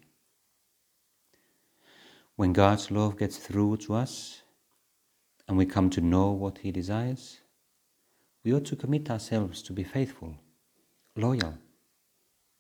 When 2.41 2.55
God's 2.55 2.91
love 2.91 3.19
gets 3.19 3.37
through 3.37 3.77
to 3.85 3.93
us 3.93 4.41
and 5.47 5.59
we 5.59 5.67
come 5.67 5.91
to 5.91 6.01
know 6.01 6.31
what 6.31 6.57
He 6.57 6.73
desires, 6.73 7.41
we 8.43 8.55
ought 8.55 8.65
to 8.65 8.77
commit 8.77 9.11
ourselves 9.11 9.61
to 9.65 9.75
be 9.75 9.85
faithful, 9.85 10.37
loyal, 11.15 11.59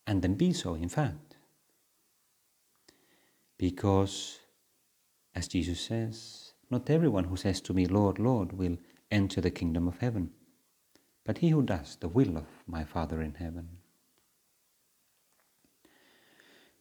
and 0.06 0.20
then 0.20 0.34
be 0.34 0.52
so, 0.52 0.74
in 0.74 0.90
fact. 0.90 1.36
Because, 3.56 4.40
as 5.34 5.48
Jesus 5.48 5.80
says, 5.80 6.52
not 6.70 6.90
everyone 6.90 7.24
who 7.24 7.38
says 7.38 7.62
to 7.62 7.72
me, 7.72 7.86
Lord, 7.86 8.18
Lord, 8.18 8.52
will 8.52 8.76
enter 9.10 9.40
the 9.40 9.50
kingdom 9.50 9.88
of 9.88 10.00
heaven, 10.00 10.32
but 11.24 11.38
he 11.38 11.48
who 11.48 11.62
does 11.62 11.96
the 11.96 12.08
will 12.08 12.36
of 12.36 12.48
my 12.66 12.84
Father 12.84 13.22
in 13.22 13.32
heaven. 13.32 13.78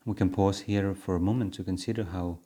We 0.03 0.15
can 0.15 0.31
pause 0.31 0.59
here 0.59 0.93
for 0.93 1.15
a 1.15 1.21
moment 1.21 1.53
to 1.53 1.63
consider 1.63 2.03
how 2.03 2.39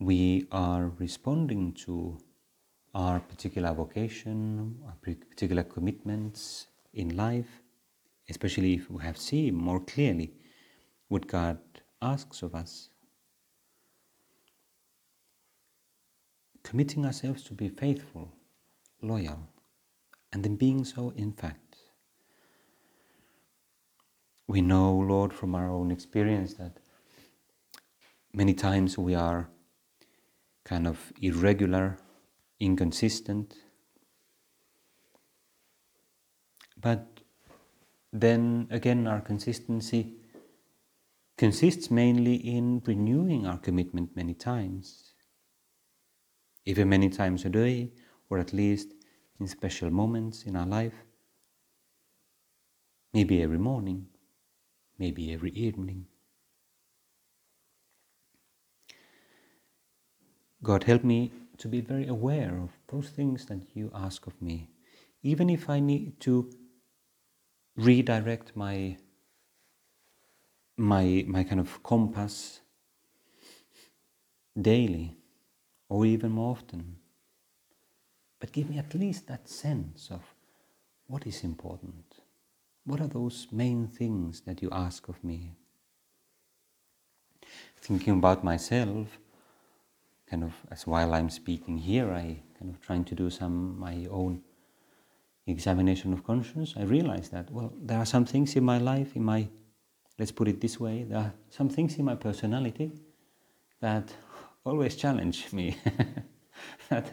we 0.00 0.46
are 0.50 0.92
responding 0.98 1.72
to 1.74 2.18
our 2.94 3.20
particular 3.20 3.72
vocation, 3.74 4.78
our 4.86 4.96
particular 5.02 5.62
commitments 5.62 6.66
in 6.94 7.14
life, 7.16 7.60
especially 8.28 8.74
if 8.74 8.90
we 8.90 9.02
have 9.02 9.18
seen 9.18 9.54
more 9.54 9.78
clearly 9.78 10.32
what 11.08 11.26
God 11.26 11.58
asks 12.00 12.42
of 12.42 12.54
us. 12.54 12.88
Committing 16.62 17.04
ourselves 17.04 17.42
to 17.44 17.54
be 17.54 17.68
faithful, 17.68 18.32
loyal, 19.02 19.48
and 20.32 20.42
then 20.42 20.56
being 20.56 20.84
so, 20.84 21.12
in 21.14 21.32
fact. 21.32 21.76
We 24.46 24.62
know, 24.62 24.94
Lord, 24.94 25.32
from 25.32 25.54
our 25.54 25.70
own 25.70 25.90
experience 25.90 26.54
that 26.54 26.78
many 28.32 28.54
times 28.54 28.96
we 28.96 29.14
are 29.14 29.48
kind 30.64 30.86
of 30.86 31.12
irregular 31.20 31.98
inconsistent. 32.58 33.54
But 36.76 37.20
then 38.12 38.68
again, 38.70 39.06
our 39.06 39.20
consistency 39.20 40.16
consists 41.36 41.90
mainly 41.90 42.34
in 42.34 42.82
renewing 42.84 43.46
our 43.46 43.58
commitment 43.58 44.14
many 44.14 44.34
times, 44.34 45.14
even 46.64 46.88
many 46.88 47.08
times 47.08 47.44
a 47.44 47.48
day, 47.48 47.92
or 48.28 48.38
at 48.38 48.52
least 48.52 48.88
in 49.38 49.46
special 49.46 49.90
moments 49.90 50.44
in 50.44 50.56
our 50.56 50.66
life. 50.66 50.94
Maybe 53.12 53.42
every 53.42 53.58
morning, 53.58 54.06
maybe 54.98 55.32
every 55.32 55.50
evening. 55.52 56.06
God 60.62 60.84
help 60.84 61.04
me 61.04 61.32
to 61.58 61.68
be 61.68 61.80
very 61.80 62.06
aware 62.06 62.58
of 62.62 62.70
those 62.88 63.08
things 63.10 63.46
that 63.46 63.62
you 63.74 63.90
ask 63.94 64.26
of 64.26 64.40
me, 64.40 64.68
even 65.22 65.48
if 65.50 65.68
I 65.70 65.80
need 65.80 66.20
to 66.20 66.50
redirect 67.76 68.56
my 68.56 68.96
my 70.76 71.24
my 71.26 71.44
kind 71.44 71.60
of 71.60 71.82
compass 71.82 72.60
daily 74.60 75.16
or 75.88 76.06
even 76.06 76.32
more 76.32 76.52
often. 76.52 76.96
But 78.38 78.52
give 78.52 78.70
me 78.70 78.78
at 78.78 78.94
least 78.94 79.26
that 79.28 79.48
sense 79.48 80.10
of 80.10 80.22
what 81.06 81.26
is 81.26 81.44
important. 81.44 82.04
What 82.84 83.00
are 83.00 83.06
those 83.06 83.48
main 83.52 83.88
things 83.88 84.40
that 84.42 84.62
you 84.62 84.70
ask 84.72 85.08
of 85.08 85.22
me? 85.22 85.52
Thinking 87.76 88.14
about 88.14 88.42
myself, 88.42 89.18
kind 90.30 90.44
of 90.44 90.52
as 90.70 90.86
while 90.86 91.12
I'm 91.12 91.28
speaking 91.28 91.76
here, 91.78 92.12
I 92.12 92.42
kind 92.58 92.72
of 92.72 92.80
trying 92.80 93.04
to 93.04 93.14
do 93.14 93.30
some 93.30 93.78
my 93.78 94.06
own 94.10 94.42
examination 95.46 96.12
of 96.12 96.22
conscience. 96.24 96.74
I 96.76 96.84
realize 96.84 97.30
that 97.30 97.50
well, 97.50 97.72
there 97.82 97.98
are 97.98 98.06
some 98.06 98.24
things 98.24 98.54
in 98.54 98.64
my 98.64 98.78
life, 98.78 99.16
in 99.16 99.24
my 99.24 99.48
let's 100.18 100.32
put 100.32 100.48
it 100.48 100.60
this 100.60 100.78
way, 100.78 101.04
there 101.04 101.18
are 101.18 101.32
some 101.48 101.68
things 101.68 101.96
in 101.96 102.04
my 102.04 102.14
personality 102.14 102.92
that 103.80 104.12
always 104.64 104.94
challenge 104.94 105.52
me. 105.52 105.76
that 106.90 107.10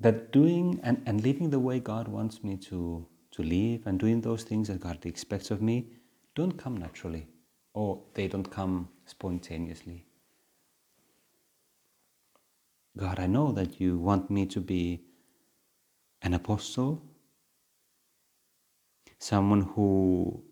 that 0.00 0.32
doing 0.32 0.80
and, 0.82 1.02
and 1.06 1.22
living 1.22 1.50
the 1.50 1.60
way 1.60 1.80
God 1.80 2.08
wants 2.08 2.42
me 2.44 2.56
to 2.68 3.06
to 3.30 3.42
live 3.42 3.86
and 3.86 3.98
doing 3.98 4.20
those 4.20 4.42
things 4.44 4.68
that 4.68 4.80
God 4.80 5.04
expects 5.06 5.50
of 5.50 5.62
me 5.62 5.86
don't 6.34 6.58
come 6.58 6.76
naturally 6.76 7.26
or 7.74 8.00
they 8.14 8.28
don't 8.28 8.50
come 8.50 8.88
spontaneously. 9.04 10.06
God, 12.96 13.18
I 13.18 13.26
know 13.26 13.50
that 13.52 13.80
you 13.80 13.98
want 13.98 14.30
me 14.30 14.46
to 14.46 14.60
be 14.60 15.02
an 16.22 16.32
apostle, 16.32 17.02
someone 19.18 19.62
who 19.62 20.42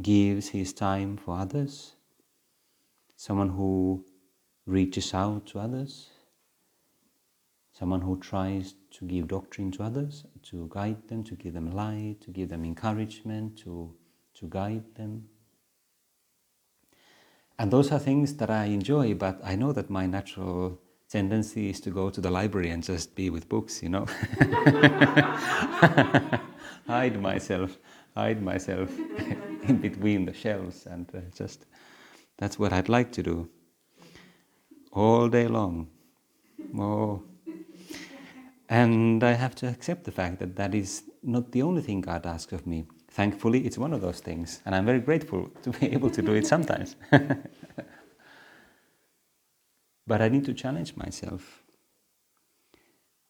gives 0.00 0.48
his 0.48 0.72
time 0.72 1.18
for 1.18 1.38
others, 1.38 1.92
someone 3.16 3.50
who 3.50 4.04
reaches 4.64 5.12
out 5.12 5.46
to 5.46 5.58
others, 5.58 6.08
someone 7.72 8.00
who 8.00 8.18
tries 8.18 8.74
to 8.90 9.04
give 9.04 9.28
doctrine 9.28 9.70
to 9.72 9.82
others, 9.82 10.24
to 10.42 10.66
guide 10.70 11.08
them, 11.08 11.22
to 11.24 11.34
give 11.34 11.52
them 11.52 11.70
light, 11.72 12.16
to 12.22 12.30
give 12.30 12.48
them 12.48 12.64
encouragement, 12.64 13.58
to, 13.58 13.94
to 14.34 14.46
guide 14.48 14.94
them. 14.94 15.28
And 17.62 17.70
those 17.70 17.92
are 17.92 17.98
things 18.00 18.34
that 18.38 18.50
I 18.50 18.64
enjoy, 18.64 19.14
but 19.14 19.40
I 19.44 19.54
know 19.54 19.72
that 19.72 19.88
my 19.88 20.04
natural 20.04 20.80
tendency 21.08 21.70
is 21.70 21.80
to 21.82 21.90
go 21.90 22.10
to 22.10 22.20
the 22.20 22.28
library 22.28 22.70
and 22.70 22.82
just 22.82 23.14
be 23.14 23.30
with 23.30 23.48
books, 23.48 23.84
you 23.84 23.88
know. 23.88 24.04
hide 26.88 27.22
myself, 27.22 27.78
hide 28.16 28.42
myself 28.42 28.90
in 29.68 29.78
between 29.80 30.24
the 30.24 30.32
shelves, 30.32 30.86
and 30.86 31.08
uh, 31.14 31.20
just 31.32 31.66
that's 32.36 32.58
what 32.58 32.72
I'd 32.72 32.88
like 32.88 33.12
to 33.12 33.22
do 33.22 33.48
all 34.90 35.28
day 35.28 35.46
long. 35.46 35.86
Oh. 36.76 37.22
And 38.68 39.22
I 39.22 39.34
have 39.34 39.54
to 39.54 39.68
accept 39.68 40.02
the 40.02 40.10
fact 40.10 40.40
that 40.40 40.56
that 40.56 40.74
is 40.74 41.04
not 41.22 41.52
the 41.52 41.62
only 41.62 41.82
thing 41.82 42.00
God 42.00 42.26
asks 42.26 42.52
of 42.52 42.66
me. 42.66 42.86
Thankfully, 43.12 43.66
it's 43.66 43.76
one 43.76 43.92
of 43.92 44.00
those 44.00 44.20
things, 44.20 44.62
and 44.64 44.74
I'm 44.74 44.86
very 44.86 45.00
grateful 45.00 45.50
to 45.62 45.70
be 45.70 45.92
able 45.92 46.10
to 46.10 46.22
do 46.22 46.32
it 46.34 46.46
sometimes. 46.46 46.96
But 50.06 50.20
I 50.20 50.28
need 50.28 50.44
to 50.46 50.54
challenge 50.54 50.96
myself 50.96 51.62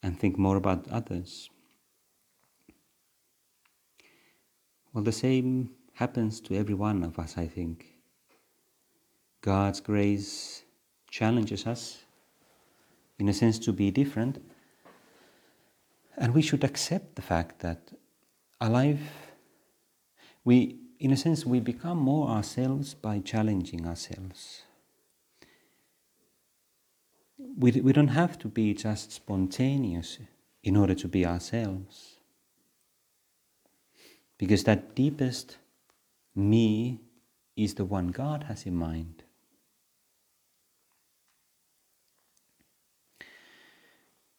and 0.03 0.19
think 0.19 0.39
more 0.39 0.57
about 0.57 0.89
others. 0.89 1.51
Well, 4.93 5.05
the 5.05 5.13
same 5.13 5.71
happens 5.95 6.41
to 6.41 6.57
every 6.57 6.75
one 6.75 7.05
of 7.05 7.19
us, 7.19 7.37
I 7.37 7.47
think. 7.47 7.87
God's 9.43 9.81
grace 9.81 10.63
challenges 11.11 11.67
us, 11.67 11.99
in 13.19 13.29
a 13.29 13.33
sense, 13.33 13.59
to 13.61 13.73
be 13.73 13.91
different. 13.91 14.43
And 16.17 16.35
we 16.35 16.43
should 16.43 16.65
accept 16.65 17.17
the 17.17 17.23
fact 17.23 17.61
that 17.61 17.93
alive, 18.61 19.01
we, 20.45 20.79
in 20.99 21.13
a 21.13 21.17
sense, 21.17 21.47
we 21.47 21.61
become 21.61 21.99
more 21.99 22.29
ourselves 22.29 22.95
by 22.95 23.21
challenging 23.21 23.87
ourselves 23.87 24.63
we, 27.57 27.73
we 27.73 27.93
don't 27.93 28.09
have 28.09 28.39
to 28.41 28.49
be 28.49 28.75
just 28.75 29.13
spontaneous 29.13 30.19
in 30.63 30.77
order 30.77 30.95
to 30.95 31.09
be 31.09 31.27
ourselves. 31.27 32.17
Because 34.39 34.65
that 34.65 34.95
deepest 34.95 35.59
me 36.35 37.01
is 37.57 37.75
the 37.75 37.85
one 37.85 38.09
God 38.09 38.45
has 38.45 38.67
in 38.67 38.75
mind. 38.75 39.23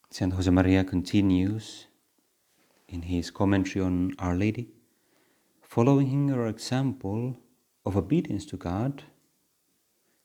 Saint 0.10 0.34
Josemaria 0.34 0.88
continues 0.88 1.88
in 2.88 3.04
his 3.04 3.32
commentary 3.32 3.84
on 3.84 4.14
Our 4.20 4.36
Lady, 4.36 4.68
following 5.74 6.28
her 6.28 6.46
example 6.46 7.36
of 7.84 7.98
obedience 7.98 8.46
to 8.46 8.56
God 8.56 9.02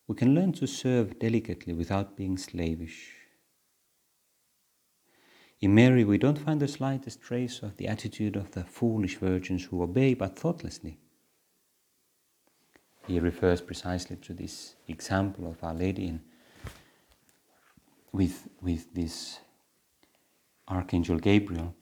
we 0.06 0.14
can 0.14 0.34
learn 0.34 0.52
to 0.52 0.66
serve 0.66 1.18
delicately 1.18 1.72
without 1.72 2.16
being 2.18 2.37
slavish. 2.37 3.14
In 5.61 5.74
Mary, 5.74 6.04
we 6.04 6.18
don't 6.18 6.38
find 6.38 6.61
the 6.61 6.68
slightest 6.68 7.22
trace 7.22 7.62
of 7.62 7.78
the 7.78 7.88
attitude 7.88 8.37
of 8.37 8.50
the 8.50 8.64
foolish 8.64 9.16
virgins 9.16 9.64
who 9.64 9.82
obey 9.82 10.12
but 10.12 10.38
thoughtlessly. 10.38 10.98
He 13.06 13.18
refers 13.18 13.62
precisely 13.62 14.16
to 14.16 14.34
this 14.34 14.74
example 14.87 15.50
of 15.50 15.64
Our 15.64 15.74
Lady 15.74 16.08
in, 16.08 16.20
with, 18.12 18.48
with 18.61 18.92
this 18.92 19.40
Archangel 20.68 21.18
Gabriel. 21.18 21.74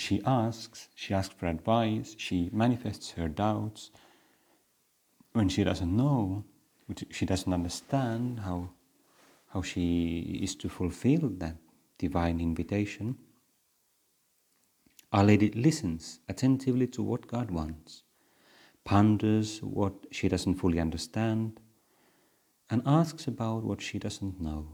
She 0.00 0.22
asks, 0.24 0.88
she 0.94 1.12
asks 1.12 1.34
for 1.34 1.46
advice, 1.46 2.14
she 2.16 2.48
manifests 2.54 3.10
her 3.10 3.28
doubts. 3.28 3.90
When 5.34 5.50
she 5.50 5.62
doesn't 5.62 5.94
know, 5.94 6.44
she 7.10 7.26
doesn't 7.26 7.52
understand 7.52 8.40
how, 8.40 8.70
how 9.48 9.60
she 9.60 10.40
is 10.42 10.54
to 10.54 10.70
fulfill 10.70 11.28
that 11.42 11.56
divine 11.98 12.40
invitation. 12.40 13.18
Our 15.12 15.22
Lady 15.22 15.50
listens 15.50 16.20
attentively 16.30 16.86
to 16.86 17.02
what 17.02 17.26
God 17.26 17.50
wants, 17.50 18.02
ponders 18.84 19.58
what 19.58 19.92
she 20.10 20.28
doesn't 20.28 20.54
fully 20.54 20.80
understand, 20.80 21.60
and 22.70 22.80
asks 22.86 23.26
about 23.26 23.64
what 23.64 23.82
she 23.82 23.98
doesn't 23.98 24.40
know. 24.40 24.66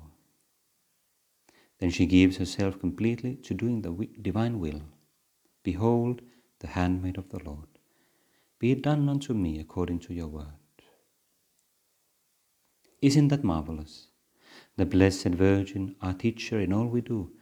Then 1.81 1.91
she 1.91 2.07
gives 2.07 2.37
herself 2.37 2.79
completely 2.79 3.35
to 3.43 3.55
doing 3.55 3.83
the 3.83 4.09
divine 4.23 4.61
will. 4.61 4.83
Behold, 5.67 6.23
the 6.61 6.69
handmaid 6.69 7.19
of 7.19 7.31
the 7.31 7.43
Lord. 7.43 7.67
Be 8.61 8.71
it 8.71 8.83
done 8.83 9.09
unto 9.09 9.35
me 9.35 9.59
according 9.59 9.99
to 10.05 10.15
your 10.15 10.29
word. 10.29 10.77
Isn't 13.03 13.29
that 13.29 13.43
marvelous? 13.43 14.07
The 14.77 14.87
Blessed 14.87 15.35
Virgin, 15.47 15.97
our 16.01 16.15
teacher 16.15 16.61
in 16.61 16.73
all 16.73 16.87
we 16.87 17.01
do, 17.01 17.33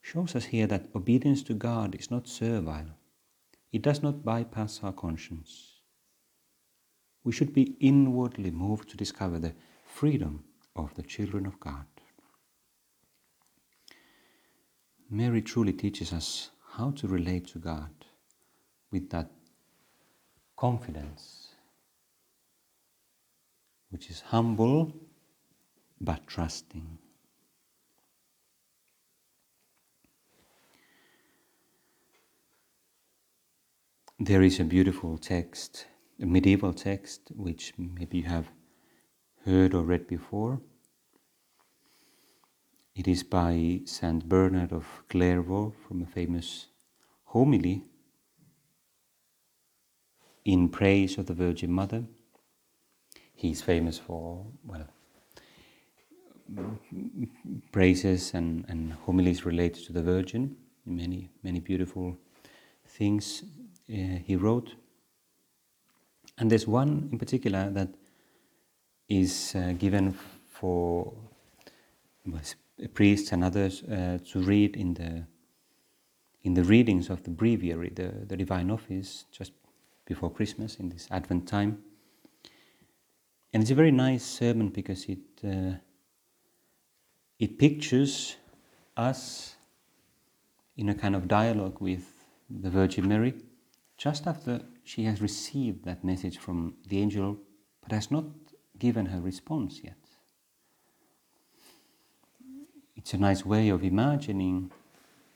shows 0.00 0.36
us 0.36 0.44
here 0.44 0.68
that 0.68 0.90
obedience 0.94 1.42
to 1.42 1.54
God 1.54 1.96
is 1.96 2.08
not 2.08 2.28
servile. 2.28 2.92
It 3.72 3.82
does 3.82 4.00
not 4.00 4.24
bypass 4.24 4.78
our 4.84 4.92
conscience. 4.92 5.80
We 7.24 7.32
should 7.32 7.52
be 7.52 7.74
inwardly 7.80 8.52
moved 8.52 8.90
to 8.90 8.96
discover 8.96 9.40
the 9.40 9.54
freedom 9.86 10.44
of 10.76 10.94
the 10.94 11.02
children 11.02 11.46
of 11.46 11.58
God. 11.58 11.86
Mary 15.10 15.42
truly 15.42 15.72
teaches 15.72 16.12
us 16.12 16.50
how 16.76 16.90
to 16.92 17.06
relate 17.06 17.46
to 17.46 17.58
God 17.58 17.90
with 18.90 19.10
that 19.10 19.30
confidence 20.56 21.48
which 23.90 24.08
is 24.10 24.20
humble 24.20 24.92
but 26.00 26.26
trusting. 26.26 26.98
There 34.18 34.42
is 34.42 34.58
a 34.58 34.64
beautiful 34.64 35.18
text, 35.18 35.86
a 36.20 36.26
medieval 36.26 36.72
text, 36.72 37.32
which 37.36 37.74
maybe 37.76 38.18
you 38.18 38.24
have 38.24 38.48
heard 39.44 39.74
or 39.74 39.82
read 39.82 40.06
before. 40.06 40.60
It 42.94 43.08
is 43.08 43.22
by 43.22 43.80
Saint 43.86 44.28
Bernard 44.28 44.70
of 44.70 44.86
Clairvaux 45.08 45.72
from 45.88 46.02
a 46.02 46.06
famous 46.06 46.66
homily 47.24 47.84
in 50.44 50.68
praise 50.68 51.16
of 51.16 51.24
the 51.24 51.32
Virgin 51.32 51.72
Mother. 51.72 52.04
He's 53.34 53.62
famous 53.62 53.98
for, 53.98 54.44
well, 54.66 54.88
praises 57.72 58.34
and, 58.34 58.66
and 58.68 58.92
homilies 58.92 59.46
related 59.46 59.86
to 59.86 59.94
the 59.94 60.02
Virgin, 60.02 60.54
many, 60.84 61.30
many 61.42 61.60
beautiful 61.60 62.18
things 62.86 63.42
uh, 63.90 64.18
he 64.22 64.36
wrote. 64.36 64.74
And 66.36 66.50
there's 66.50 66.66
one 66.66 67.08
in 67.10 67.18
particular 67.18 67.70
that 67.70 67.88
is 69.08 69.54
uh, 69.56 69.72
given 69.78 70.14
for 70.46 71.14
priests 72.88 73.32
and 73.32 73.44
others 73.44 73.82
uh, 73.84 74.18
to 74.30 74.40
read 74.40 74.76
in 74.76 74.94
the 74.94 75.26
in 76.44 76.54
the 76.54 76.64
readings 76.64 77.08
of 77.08 77.22
the 77.22 77.30
breviary, 77.30 77.90
the, 77.94 78.12
the 78.26 78.36
divine 78.36 78.68
office, 78.68 79.26
just 79.30 79.52
before 80.06 80.28
Christmas 80.28 80.74
in 80.74 80.88
this 80.88 81.06
Advent 81.12 81.46
time. 81.46 81.78
And 83.52 83.62
it's 83.62 83.70
a 83.70 83.76
very 83.76 83.92
nice 83.92 84.24
sermon 84.24 84.70
because 84.70 85.04
it 85.04 85.20
uh, 85.44 85.74
it 87.38 87.58
pictures 87.58 88.36
us 88.96 89.56
in 90.76 90.88
a 90.88 90.94
kind 90.94 91.14
of 91.14 91.28
dialogue 91.28 91.80
with 91.80 92.04
the 92.50 92.70
Virgin 92.70 93.08
Mary 93.08 93.34
just 93.96 94.26
after 94.26 94.60
she 94.84 95.04
has 95.04 95.20
received 95.20 95.84
that 95.84 96.02
message 96.04 96.38
from 96.38 96.74
the 96.88 96.98
angel 96.98 97.38
but 97.82 97.92
has 97.92 98.10
not 98.10 98.24
given 98.78 99.06
her 99.06 99.20
response 99.20 99.80
yet. 99.82 100.01
It's 103.02 103.14
a 103.14 103.18
nice 103.18 103.44
way 103.44 103.68
of 103.68 103.82
imagining, 103.82 104.70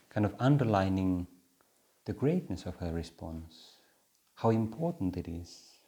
kind 0.08 0.24
of 0.24 0.36
underlining 0.38 1.26
the 2.04 2.12
greatness 2.12 2.64
of 2.64 2.76
her 2.76 2.92
response, 2.92 3.78
how 4.36 4.50
important 4.50 5.16
it 5.16 5.26
is. 5.26 5.80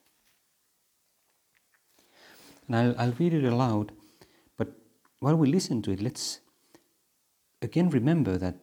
And 2.66 2.74
I'll, 2.74 2.94
I'll 2.98 3.12
read 3.12 3.32
it 3.32 3.44
aloud, 3.44 3.92
but 4.56 4.72
while 5.20 5.36
we 5.36 5.52
listen 5.52 5.80
to 5.82 5.92
it, 5.92 6.02
let's 6.02 6.40
again 7.62 7.90
remember 7.90 8.36
that 8.38 8.56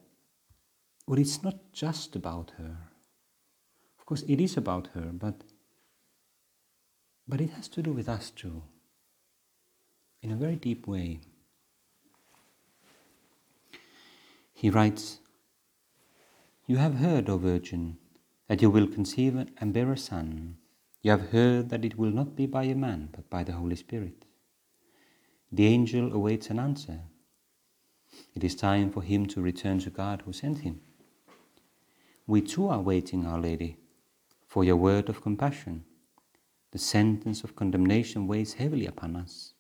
well, 1.07 1.17
it's 1.17 1.41
not 1.41 1.71
just 1.71 2.17
about 2.17 2.51
her. 2.57 2.75
Of 3.97 4.05
course, 4.05 4.23
it 4.27 4.41
is 4.41 4.57
about 4.57 4.89
her, 4.93 5.09
but, 5.13 5.35
but 7.29 7.39
it 7.39 7.51
has 7.51 7.69
to 7.69 7.81
do 7.81 7.93
with 7.93 8.09
us 8.09 8.29
too, 8.29 8.63
in 10.21 10.31
a 10.31 10.35
very 10.35 10.57
deep 10.57 10.85
way. 10.85 11.21
He 14.55 14.69
writes, 14.69 15.19
You 16.65 16.77
have 16.77 16.95
heard, 16.95 17.29
O 17.29 17.37
Virgin, 17.37 17.97
that 18.47 18.61
you 18.61 18.69
will 18.69 18.87
conceive 18.87 19.35
and 19.57 19.73
bear 19.73 19.91
a 19.91 19.97
son. 19.97 20.55
You 21.01 21.11
have 21.11 21.29
heard 21.31 21.69
that 21.69 21.83
it 21.83 21.97
will 21.97 22.09
not 22.09 22.37
be 22.37 22.45
by 22.45 22.63
a 22.63 22.73
man, 22.73 23.09
but 23.11 23.29
by 23.29 23.43
the 23.43 23.51
Holy 23.51 23.75
Spirit. 23.75 24.23
The 25.51 25.67
angel 25.67 26.13
awaits 26.13 26.49
an 26.49 26.57
answer. 26.57 27.01
It 28.33 28.45
is 28.45 28.55
time 28.55 28.91
for 28.91 29.03
him 29.03 29.25
to 29.27 29.41
return 29.41 29.79
to 29.79 29.89
God 29.89 30.23
who 30.25 30.31
sent 30.31 30.59
him. 30.59 30.79
We 32.25 32.41
too 32.41 32.69
are 32.69 32.81
waiting, 32.81 33.25
Our 33.25 33.41
Lady, 33.41 33.75
for 34.47 34.63
your 34.63 34.77
word 34.77 35.09
of 35.09 35.21
compassion. 35.21 35.83
The 36.71 36.79
sentence 36.79 37.43
of 37.43 37.57
condemnation 37.57 38.25
weighs 38.25 38.53
heavily 38.53 38.85
upon 38.85 39.17
us. 39.17 39.53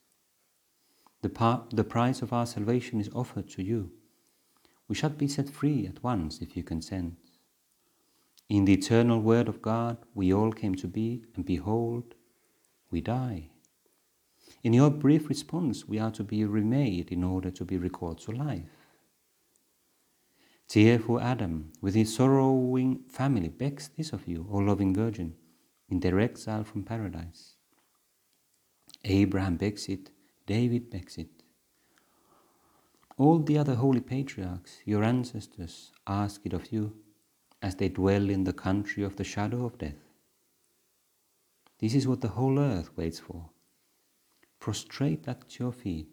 The, 1.21 1.63
the 1.71 1.83
price 1.83 2.21
of 2.21 2.31
our 2.31 2.45
salvation 2.45 3.01
is 3.01 3.09
offered 3.13 3.49
to 3.49 3.63
you. 3.63 3.91
We 4.87 4.95
shall 4.95 5.09
be 5.09 5.27
set 5.27 5.49
free 5.49 5.87
at 5.87 6.03
once 6.03 6.39
if 6.41 6.55
you 6.55 6.63
consent. 6.63 7.15
In 8.49 8.65
the 8.65 8.73
eternal 8.73 9.19
Word 9.21 9.47
of 9.47 9.61
God, 9.61 9.97
we 10.13 10.31
all 10.31 10.51
came 10.51 10.75
to 10.75 10.87
be, 10.87 11.23
and 11.35 11.43
behold, 11.43 12.13
we 12.91 13.01
die. 13.01 13.49
In 14.63 14.73
your 14.73 14.91
brief 14.91 15.29
response, 15.29 15.87
we 15.87 15.99
are 15.99 16.11
to 16.11 16.23
be 16.23 16.45
remade 16.45 17.11
in 17.11 17.23
order 17.23 17.51
to 17.51 17.65
be 17.65 17.77
recalled 17.77 18.19
to 18.21 18.31
life. 18.31 18.85
Tearful 20.67 21.19
Adam, 21.19 21.71
with 21.81 21.93
his 21.93 22.15
sorrowing 22.15 23.03
family, 23.09 23.49
begs 23.49 23.89
this 23.89 24.11
of 24.13 24.27
you, 24.27 24.47
O 24.51 24.57
loving 24.57 24.93
Virgin, 24.93 25.35
in 25.89 25.99
their 25.99 26.19
exile 26.19 26.63
from 26.63 26.83
paradise. 26.83 27.55
Abraham 29.03 29.57
begs 29.57 29.87
it, 29.87 30.09
David 30.47 30.89
begs 30.89 31.17
it. 31.17 31.34
All 33.17 33.39
the 33.39 33.57
other 33.57 33.75
holy 33.75 34.01
patriarchs, 34.01 34.79
your 34.83 35.03
ancestors, 35.03 35.91
ask 36.05 36.41
it 36.45 36.51
of 36.53 36.73
you 36.73 36.93
as 37.61 37.75
they 37.75 37.87
dwell 37.87 38.29
in 38.29 38.43
the 38.43 38.53
country 38.53 39.03
of 39.03 39.15
the 39.15 39.23
shadow 39.23 39.65
of 39.65 39.77
death. 39.77 40.03
This 41.79 41.95
is 41.95 42.07
what 42.07 42.21
the 42.21 42.29
whole 42.29 42.59
earth 42.59 42.95
waits 42.97 43.19
for. 43.19 43.49
Prostrate 44.59 45.27
at 45.27 45.59
your 45.59 45.71
feet. 45.71 46.09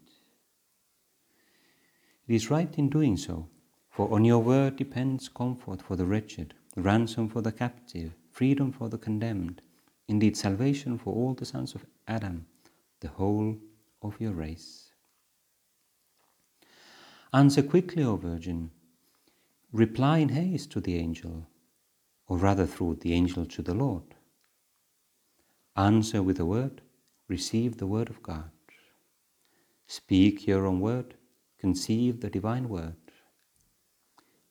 It 2.28 2.34
is 2.34 2.50
right 2.50 2.72
in 2.78 2.88
doing 2.88 3.16
so, 3.16 3.48
for 3.90 4.12
on 4.14 4.24
your 4.24 4.38
word 4.38 4.76
depends 4.76 5.28
comfort 5.28 5.82
for 5.82 5.96
the 5.96 6.06
wretched, 6.06 6.54
ransom 6.76 7.28
for 7.28 7.42
the 7.42 7.52
captive, 7.52 8.14
freedom 8.30 8.70
for 8.70 8.88
the 8.88 8.98
condemned, 8.98 9.60
indeed 10.06 10.36
salvation 10.36 10.98
for 10.98 11.12
all 11.12 11.34
the 11.34 11.44
sons 11.44 11.74
of 11.74 11.84
Adam, 12.06 12.46
the 13.00 13.08
whole 13.08 13.56
of 14.02 14.20
your 14.20 14.32
race. 14.32 14.91
Answer 17.34 17.62
quickly, 17.62 18.04
O 18.04 18.16
Virgin. 18.16 18.70
Reply 19.72 20.18
in 20.18 20.28
haste 20.28 20.70
to 20.72 20.80
the 20.80 20.96
angel, 20.96 21.46
or 22.26 22.36
rather 22.36 22.66
through 22.66 22.96
the 22.96 23.14
angel 23.14 23.46
to 23.46 23.62
the 23.62 23.72
Lord. 23.72 24.14
Answer 25.74 26.22
with 26.22 26.38
a 26.38 26.44
word, 26.44 26.82
receive 27.28 27.78
the 27.78 27.86
word 27.86 28.10
of 28.10 28.22
God. 28.22 28.50
Speak 29.86 30.46
your 30.46 30.66
own 30.66 30.80
word, 30.80 31.14
conceive 31.58 32.20
the 32.20 32.28
divine 32.28 32.68
word. 32.68 32.96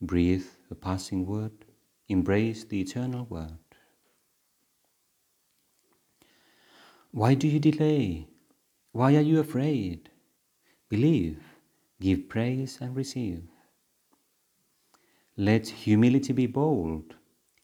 Breathe 0.02 0.48
a 0.72 0.76
passing 0.76 1.28
word, 1.28 1.66
embrace 2.10 2.64
the 2.64 2.82
eternal 2.82 3.26
word. 3.26 3.60
Why 7.12 7.36
do 7.36 7.48
you 7.48 7.60
delay? 7.60 8.28
Why 8.92 9.16
are 9.16 9.22
you 9.22 9.40
afraid? 9.40 10.10
Believe, 10.90 11.44
give 12.02 12.28
praise 12.28 12.80
and 12.82 12.96
receive. 12.96 13.44
Let 15.38 15.68
humility 15.68 16.34
be 16.34 16.48
bold, 16.48 17.16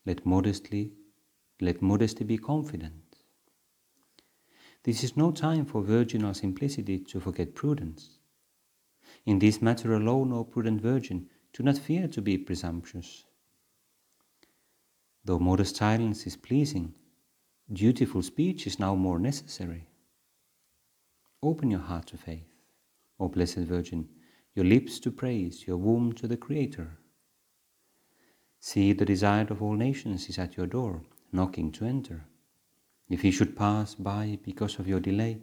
let 0.05 0.25
modesty, 0.25 0.93
let 1.59 1.81
modesty 1.81 2.23
be 2.23 2.37
confident. 2.37 2.93
This 4.83 5.03
is 5.03 5.17
no 5.17 5.31
time 5.31 5.65
for 5.65 5.81
virginal 5.81 6.33
simplicity 6.33 6.99
to 6.99 7.19
forget 7.19 7.55
prudence. 7.55 8.19
In 9.25 9.39
this 9.39 9.61
matter 9.61 9.93
alone, 9.93 10.31
O 10.31 10.43
prudent 10.43 10.81
virgin, 10.81 11.27
do 11.51 11.63
not 11.63 11.77
fear 11.77 12.07
to 12.07 12.21
be 12.21 12.37
presumptuous. 12.37 13.25
Though 15.25 15.39
modest 15.39 15.75
silence 15.75 16.25
is 16.25 16.37
pleasing, 16.37 16.93
dutiful 17.73 18.21
speech 18.21 18.67
is 18.67 18.79
now 18.79 18.95
more 18.95 19.19
necessary. 19.19 19.87
Open 21.43 21.69
your 21.69 21.81
heart 21.81 22.05
to 22.07 22.17
faith, 22.17 22.47
O 23.19 23.27
Blessed 23.27 23.57
Virgin, 23.57 24.07
your 24.57 24.65
lips 24.65 24.99
to 24.99 25.11
praise, 25.11 25.67
your 25.67 25.77
womb 25.77 26.11
to 26.11 26.27
the 26.27 26.35
Creator. 26.35 26.97
See, 28.59 28.91
the 28.91 29.05
desire 29.05 29.45
of 29.51 29.61
all 29.61 29.75
nations 29.75 30.27
is 30.29 30.39
at 30.39 30.57
your 30.57 30.65
door, 30.65 31.03
knocking 31.31 31.71
to 31.73 31.85
enter. 31.85 32.25
If 33.07 33.21
he 33.21 33.29
should 33.29 33.55
pass 33.55 33.93
by 33.93 34.39
because 34.41 34.79
of 34.79 34.87
your 34.87 34.99
delay, 34.99 35.37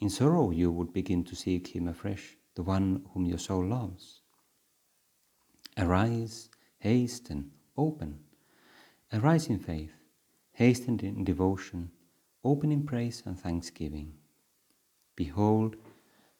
in 0.00 0.08
sorrow 0.08 0.50
you 0.52 0.72
would 0.72 0.94
begin 0.94 1.22
to 1.24 1.36
seek 1.36 1.68
him 1.68 1.86
afresh, 1.86 2.38
the 2.54 2.62
one 2.62 3.04
whom 3.12 3.26
your 3.26 3.36
soul 3.36 3.62
loves. 3.62 4.22
Arise, 5.76 6.48
hasten, 6.78 7.50
open. 7.76 8.20
Arise 9.12 9.48
in 9.48 9.58
faith, 9.58 9.92
hasten 10.52 10.98
in 11.00 11.24
devotion, 11.24 11.90
open 12.42 12.72
in 12.72 12.84
praise 12.84 13.22
and 13.26 13.38
thanksgiving. 13.38 14.14
Behold, 15.14 15.76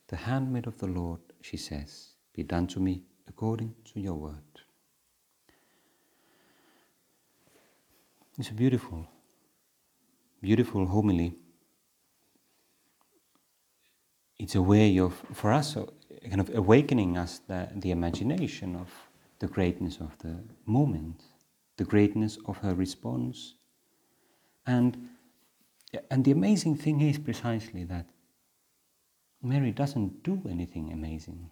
the 0.08 0.16
handmaid 0.16 0.66
of 0.66 0.78
the 0.78 0.86
Lord, 0.86 1.20
she 1.48 1.56
says, 1.56 2.08
be 2.34 2.42
done 2.42 2.66
to 2.66 2.80
me 2.80 3.02
according 3.28 3.72
to 3.84 4.00
your 4.00 4.14
word. 4.14 4.34
It's 8.36 8.50
a 8.50 8.54
beautiful, 8.54 9.06
beautiful 10.42 10.86
homily. 10.86 11.34
It's 14.38 14.56
a 14.56 14.60
way 14.60 14.98
of, 14.98 15.14
for 15.32 15.52
us, 15.52 15.76
kind 16.28 16.40
of 16.40 16.52
awakening 16.54 17.16
us 17.16 17.40
the, 17.46 17.68
the 17.76 17.92
imagination 17.92 18.74
of 18.74 18.90
the 19.38 19.46
greatness 19.46 19.98
of 20.00 20.18
the 20.18 20.42
moment, 20.66 21.22
the 21.76 21.84
greatness 21.84 22.38
of 22.46 22.58
her 22.58 22.74
response. 22.74 23.54
And, 24.66 25.10
and 26.10 26.24
the 26.24 26.32
amazing 26.32 26.76
thing 26.76 27.00
is 27.00 27.18
precisely 27.18 27.84
that 27.84 28.06
Mary 29.42 29.70
doesn't 29.70 30.22
do 30.22 30.42
anything 30.48 30.92
amazing, 30.92 31.50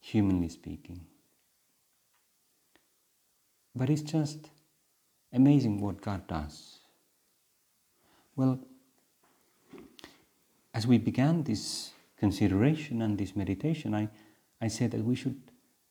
humanly 0.00 0.48
speaking. 0.48 1.06
But 3.74 3.90
it's 3.90 4.02
just 4.02 4.50
amazing 5.32 5.80
what 5.80 6.00
God 6.00 6.26
does. 6.26 6.78
Well, 8.36 8.58
as 10.72 10.86
we 10.86 10.98
began 10.98 11.42
this 11.42 11.92
consideration 12.16 13.02
and 13.02 13.18
this 13.18 13.36
meditation, 13.36 13.94
I, 13.94 14.08
I 14.60 14.68
said 14.68 14.92
that 14.92 15.04
we 15.04 15.14
should 15.14 15.40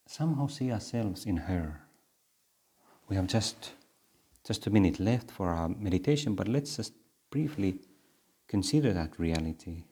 somehow 0.08 0.48
see 0.48 0.72
ourselves 0.72 1.26
in 1.26 1.38
her. 1.38 1.82
We 3.08 3.16
have 3.16 3.28
just 3.28 3.72
just 4.50 4.66
a 4.66 4.70
minute 4.70 5.00
left 5.00 5.30
for 5.30 5.50
our 5.50 5.70
meditation, 5.70 6.34
but 6.34 6.48
let's 6.48 6.78
just 6.78 6.94
briefly 7.30 7.80
consider 8.48 8.94
that 8.94 9.20
reality. 9.20 9.84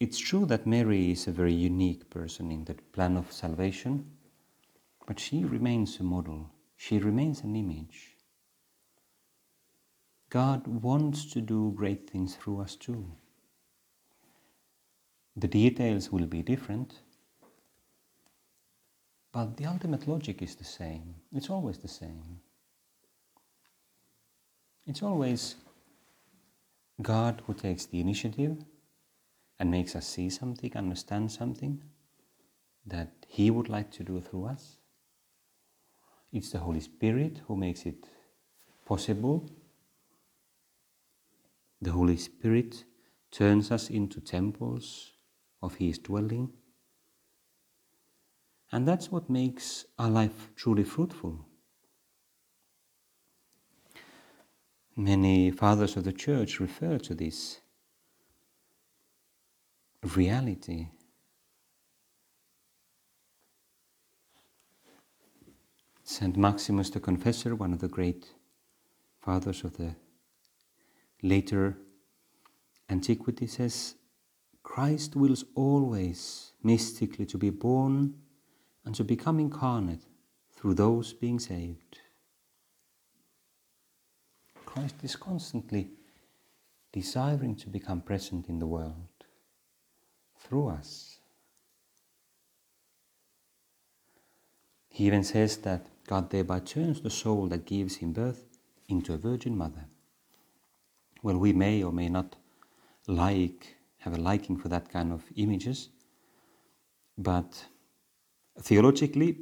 It's 0.00 0.18
true 0.18 0.46
that 0.46 0.66
Mary 0.66 1.10
is 1.10 1.26
a 1.26 1.32
very 1.32 1.52
unique 1.52 2.08
person 2.08 2.52
in 2.52 2.64
the 2.64 2.74
plan 2.74 3.16
of 3.16 3.32
salvation, 3.32 4.12
but 5.06 5.18
she 5.18 5.44
remains 5.44 5.98
a 5.98 6.04
model, 6.04 6.50
she 6.76 6.98
remains 6.98 7.42
an 7.42 7.56
image. 7.56 8.16
God 10.30 10.68
wants 10.68 11.24
to 11.32 11.40
do 11.40 11.72
great 11.74 12.08
things 12.08 12.36
through 12.36 12.60
us 12.60 12.76
too. 12.76 13.10
The 15.36 15.48
details 15.48 16.12
will 16.12 16.26
be 16.26 16.42
different, 16.42 17.00
but 19.32 19.56
the 19.56 19.66
ultimate 19.66 20.06
logic 20.06 20.42
is 20.42 20.54
the 20.54 20.64
same. 20.64 21.16
It's 21.32 21.50
always 21.50 21.78
the 21.78 21.88
same. 21.88 22.40
It's 24.86 25.02
always 25.02 25.56
God 27.02 27.42
who 27.46 27.54
takes 27.54 27.86
the 27.86 28.00
initiative 28.00 28.64
and 29.58 29.70
makes 29.70 29.96
us 29.96 30.06
see 30.06 30.30
something, 30.30 30.76
understand 30.76 31.32
something 31.32 31.82
that 32.86 33.26
He 33.28 33.50
would 33.50 33.68
like 33.68 33.90
to 33.92 34.04
do 34.04 34.20
through 34.20 34.46
us. 34.46 34.78
It's 36.32 36.50
the 36.50 36.58
Holy 36.58 36.80
Spirit 36.80 37.40
who 37.46 37.56
makes 37.56 37.86
it 37.86 38.06
possible. 38.86 39.48
The 41.80 41.92
Holy 41.92 42.16
Spirit 42.16 42.84
turns 43.30 43.70
us 43.70 43.90
into 43.90 44.20
temples 44.20 45.12
of 45.62 45.76
His 45.76 45.98
dwelling. 45.98 46.52
And 48.70 48.86
that's 48.86 49.10
what 49.10 49.30
makes 49.30 49.86
our 49.98 50.10
life 50.10 50.50
truly 50.54 50.84
fruitful. 50.84 51.46
Many 54.94 55.50
fathers 55.50 55.96
of 55.96 56.04
the 56.04 56.12
church 56.12 56.60
refer 56.60 56.98
to 56.98 57.14
this 57.14 57.60
reality. 60.02 60.88
Saint 66.02 66.36
Maximus 66.36 66.90
the 66.90 67.00
Confessor, 67.00 67.54
one 67.54 67.72
of 67.72 67.80
the 67.80 67.88
great 67.88 68.28
fathers 69.20 69.62
of 69.64 69.76
the 69.76 69.94
later 71.22 71.76
antiquity, 72.88 73.46
says 73.46 73.94
Christ 74.62 75.16
wills 75.16 75.44
always 75.54 76.52
mystically 76.62 77.26
to 77.26 77.36
be 77.36 77.50
born 77.50 78.14
and 78.84 78.94
to 78.94 79.04
become 79.04 79.38
incarnate 79.38 80.04
through 80.52 80.74
those 80.74 81.12
being 81.12 81.38
saved. 81.38 82.00
Christ 84.64 84.96
is 85.02 85.16
constantly 85.16 85.90
desiring 86.92 87.54
to 87.56 87.68
become 87.68 88.00
present 88.00 88.48
in 88.48 88.58
the 88.58 88.66
world 88.66 89.07
through 90.38 90.68
us. 90.68 91.18
He 94.88 95.06
even 95.06 95.22
says 95.22 95.58
that 95.58 95.86
God 96.06 96.30
thereby 96.30 96.60
turns 96.60 97.00
the 97.00 97.10
soul 97.10 97.46
that 97.48 97.66
gives 97.66 97.96
him 97.96 98.12
birth 98.12 98.44
into 98.88 99.12
a 99.12 99.18
virgin 99.18 99.56
mother. 99.56 99.84
Well, 101.22 101.38
we 101.38 101.52
may 101.52 101.82
or 101.82 101.92
may 101.92 102.08
not 102.08 102.36
like, 103.06 103.76
have 103.98 104.14
a 104.14 104.20
liking 104.20 104.56
for 104.56 104.68
that 104.68 104.90
kind 104.90 105.12
of 105.12 105.22
images, 105.36 105.88
but 107.16 107.66
theologically, 108.60 109.38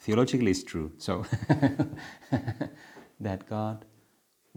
theologically 0.00 0.50
it's 0.50 0.62
true. 0.62 0.92
So 0.98 1.24
that 3.20 3.48
God 3.48 3.84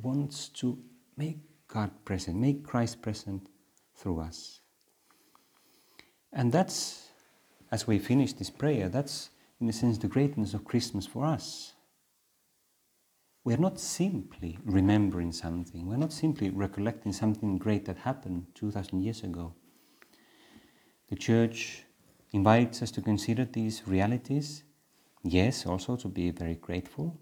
wants 0.01 0.49
to 0.49 0.79
make 1.17 1.39
God 1.67 1.91
present, 2.05 2.37
make 2.37 2.63
Christ 2.63 3.01
present 3.01 3.47
through 3.95 4.19
us. 4.21 4.61
And 6.31 6.51
that's, 6.51 7.07
as 7.71 7.87
we 7.87 7.99
finish 7.99 8.33
this 8.33 8.49
prayer, 8.49 8.89
that's 8.89 9.29
in 9.59 9.67
a 9.69 9.73
sense 9.73 9.97
the 9.97 10.07
greatness 10.07 10.53
of 10.53 10.65
Christmas 10.65 11.05
for 11.05 11.25
us. 11.25 11.73
We're 13.43 13.57
not 13.57 13.79
simply 13.79 14.59
remembering 14.63 15.31
something, 15.31 15.87
we're 15.87 15.97
not 15.97 16.13
simply 16.13 16.49
recollecting 16.49 17.13
something 17.13 17.57
great 17.57 17.85
that 17.85 17.97
happened 17.97 18.47
2000 18.55 19.01
years 19.01 19.23
ago. 19.23 19.53
The 21.09 21.15
Church 21.15 21.83
invites 22.31 22.83
us 22.83 22.91
to 22.91 23.01
consider 23.01 23.45
these 23.45 23.81
realities, 23.87 24.63
yes, 25.23 25.65
also 25.65 25.95
to 25.95 26.07
be 26.07 26.29
very 26.29 26.55
grateful, 26.55 27.19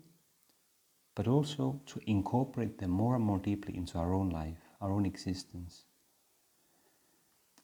but 1.16 1.28
also 1.28 1.82
to 1.86 2.00
incorporate 2.06 2.78
them 2.78 2.92
more 2.92 3.16
and 3.16 3.24
more 3.24 3.40
deeply 3.40 3.78
into 3.78 3.98
our 3.98 4.14
own 4.14 4.30
life, 4.30 4.60
our 4.82 4.92
own 4.92 5.06
existence. 5.06 5.86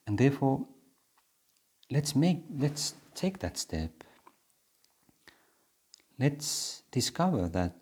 And 0.06 0.16
therefore, 0.16 0.66
let's 1.90 2.16
make 2.16 2.44
let's 2.58 2.94
take 3.14 3.38
that 3.40 3.58
step. 3.58 4.04
Let's 6.18 6.82
discover 6.90 7.48
that 7.48 7.76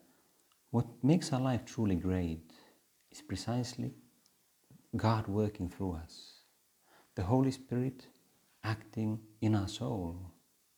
what 0.71 0.87
makes 1.03 1.33
our 1.33 1.41
life 1.41 1.65
truly 1.67 1.97
great 1.97 2.41
is 3.11 3.21
precisely 3.21 3.93
God 4.97 5.29
working 5.29 5.69
through 5.69 5.93
us, 5.93 6.41
the 7.15 7.23
Holy 7.23 7.51
Spirit 7.51 8.07
acting 8.65 9.21
in 9.41 9.55
our 9.55 9.69
soul, 9.69 10.33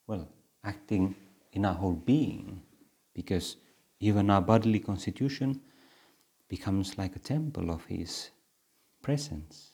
well, 0.07 0.27
acting 0.63 1.15
in 1.53 1.65
our 1.65 1.73
whole 1.73 1.93
being, 1.93 2.61
because 3.13 3.57
even 3.99 4.29
our 4.29 4.41
bodily 4.41 4.79
constitution 4.79 5.61
becomes 6.49 6.97
like 6.97 7.15
a 7.15 7.19
temple 7.19 7.71
of 7.71 7.85
His 7.85 8.31
presence 9.01 9.71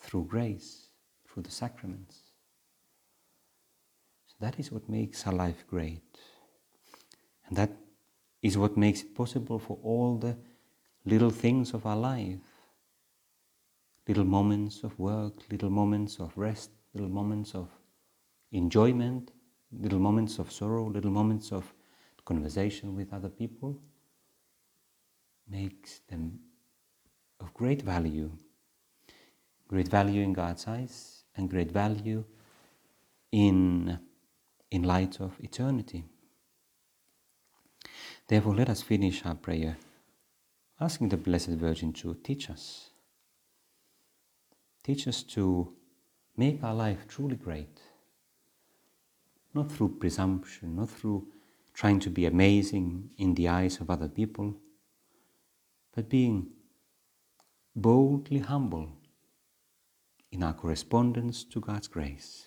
through 0.00 0.24
grace, 0.24 0.88
through 1.26 1.44
the 1.44 1.50
sacraments. 1.50 2.23
That 4.40 4.58
is 4.58 4.70
what 4.70 4.88
makes 4.88 5.26
our 5.26 5.32
life 5.32 5.64
great. 5.68 6.02
And 7.46 7.56
that 7.56 7.70
is 8.42 8.58
what 8.58 8.76
makes 8.76 9.02
it 9.02 9.14
possible 9.14 9.58
for 9.58 9.78
all 9.82 10.16
the 10.16 10.36
little 11.04 11.30
things 11.30 11.74
of 11.74 11.86
our 11.86 11.96
life 11.96 12.40
little 14.06 14.24
moments 14.24 14.82
of 14.82 14.98
work, 14.98 15.32
little 15.50 15.70
moments 15.70 16.20
of 16.20 16.36
rest, 16.36 16.70
little 16.92 17.08
moments 17.08 17.54
of 17.54 17.68
enjoyment, 18.52 19.32
little 19.72 19.98
moments 19.98 20.38
of 20.38 20.52
sorrow, 20.52 20.86
little 20.86 21.10
moments 21.10 21.52
of 21.52 21.72
conversation 22.24 22.94
with 22.94 23.12
other 23.12 23.28
people 23.28 23.78
makes 25.48 26.00
them 26.08 26.38
of 27.40 27.52
great 27.54 27.82
value. 27.82 28.30
Great 29.68 29.88
value 29.88 30.22
in 30.22 30.32
God's 30.32 30.66
eyes 30.66 31.24
and 31.36 31.48
great 31.48 31.72
value 31.72 32.24
in, 33.32 33.98
in 34.74 34.82
light 34.82 35.20
of 35.20 35.32
eternity. 35.40 36.04
Therefore, 38.26 38.56
let 38.56 38.68
us 38.68 38.82
finish 38.82 39.24
our 39.24 39.36
prayer 39.36 39.76
asking 40.80 41.10
the 41.10 41.16
Blessed 41.16 41.56
Virgin 41.66 41.92
to 41.92 42.14
teach 42.24 42.50
us. 42.50 42.90
Teach 44.82 45.06
us 45.06 45.22
to 45.22 45.72
make 46.36 46.64
our 46.64 46.74
life 46.74 47.06
truly 47.06 47.36
great, 47.36 47.80
not 49.54 49.70
through 49.70 49.96
presumption, 50.00 50.74
not 50.74 50.90
through 50.90 51.28
trying 51.72 52.00
to 52.00 52.10
be 52.10 52.26
amazing 52.26 53.10
in 53.16 53.34
the 53.34 53.46
eyes 53.48 53.80
of 53.80 53.90
other 53.90 54.08
people, 54.08 54.56
but 55.94 56.08
being 56.08 56.48
boldly 57.76 58.40
humble 58.40 58.88
in 60.32 60.42
our 60.42 60.52
correspondence 60.52 61.44
to 61.44 61.60
God's 61.60 61.86
grace. 61.86 62.46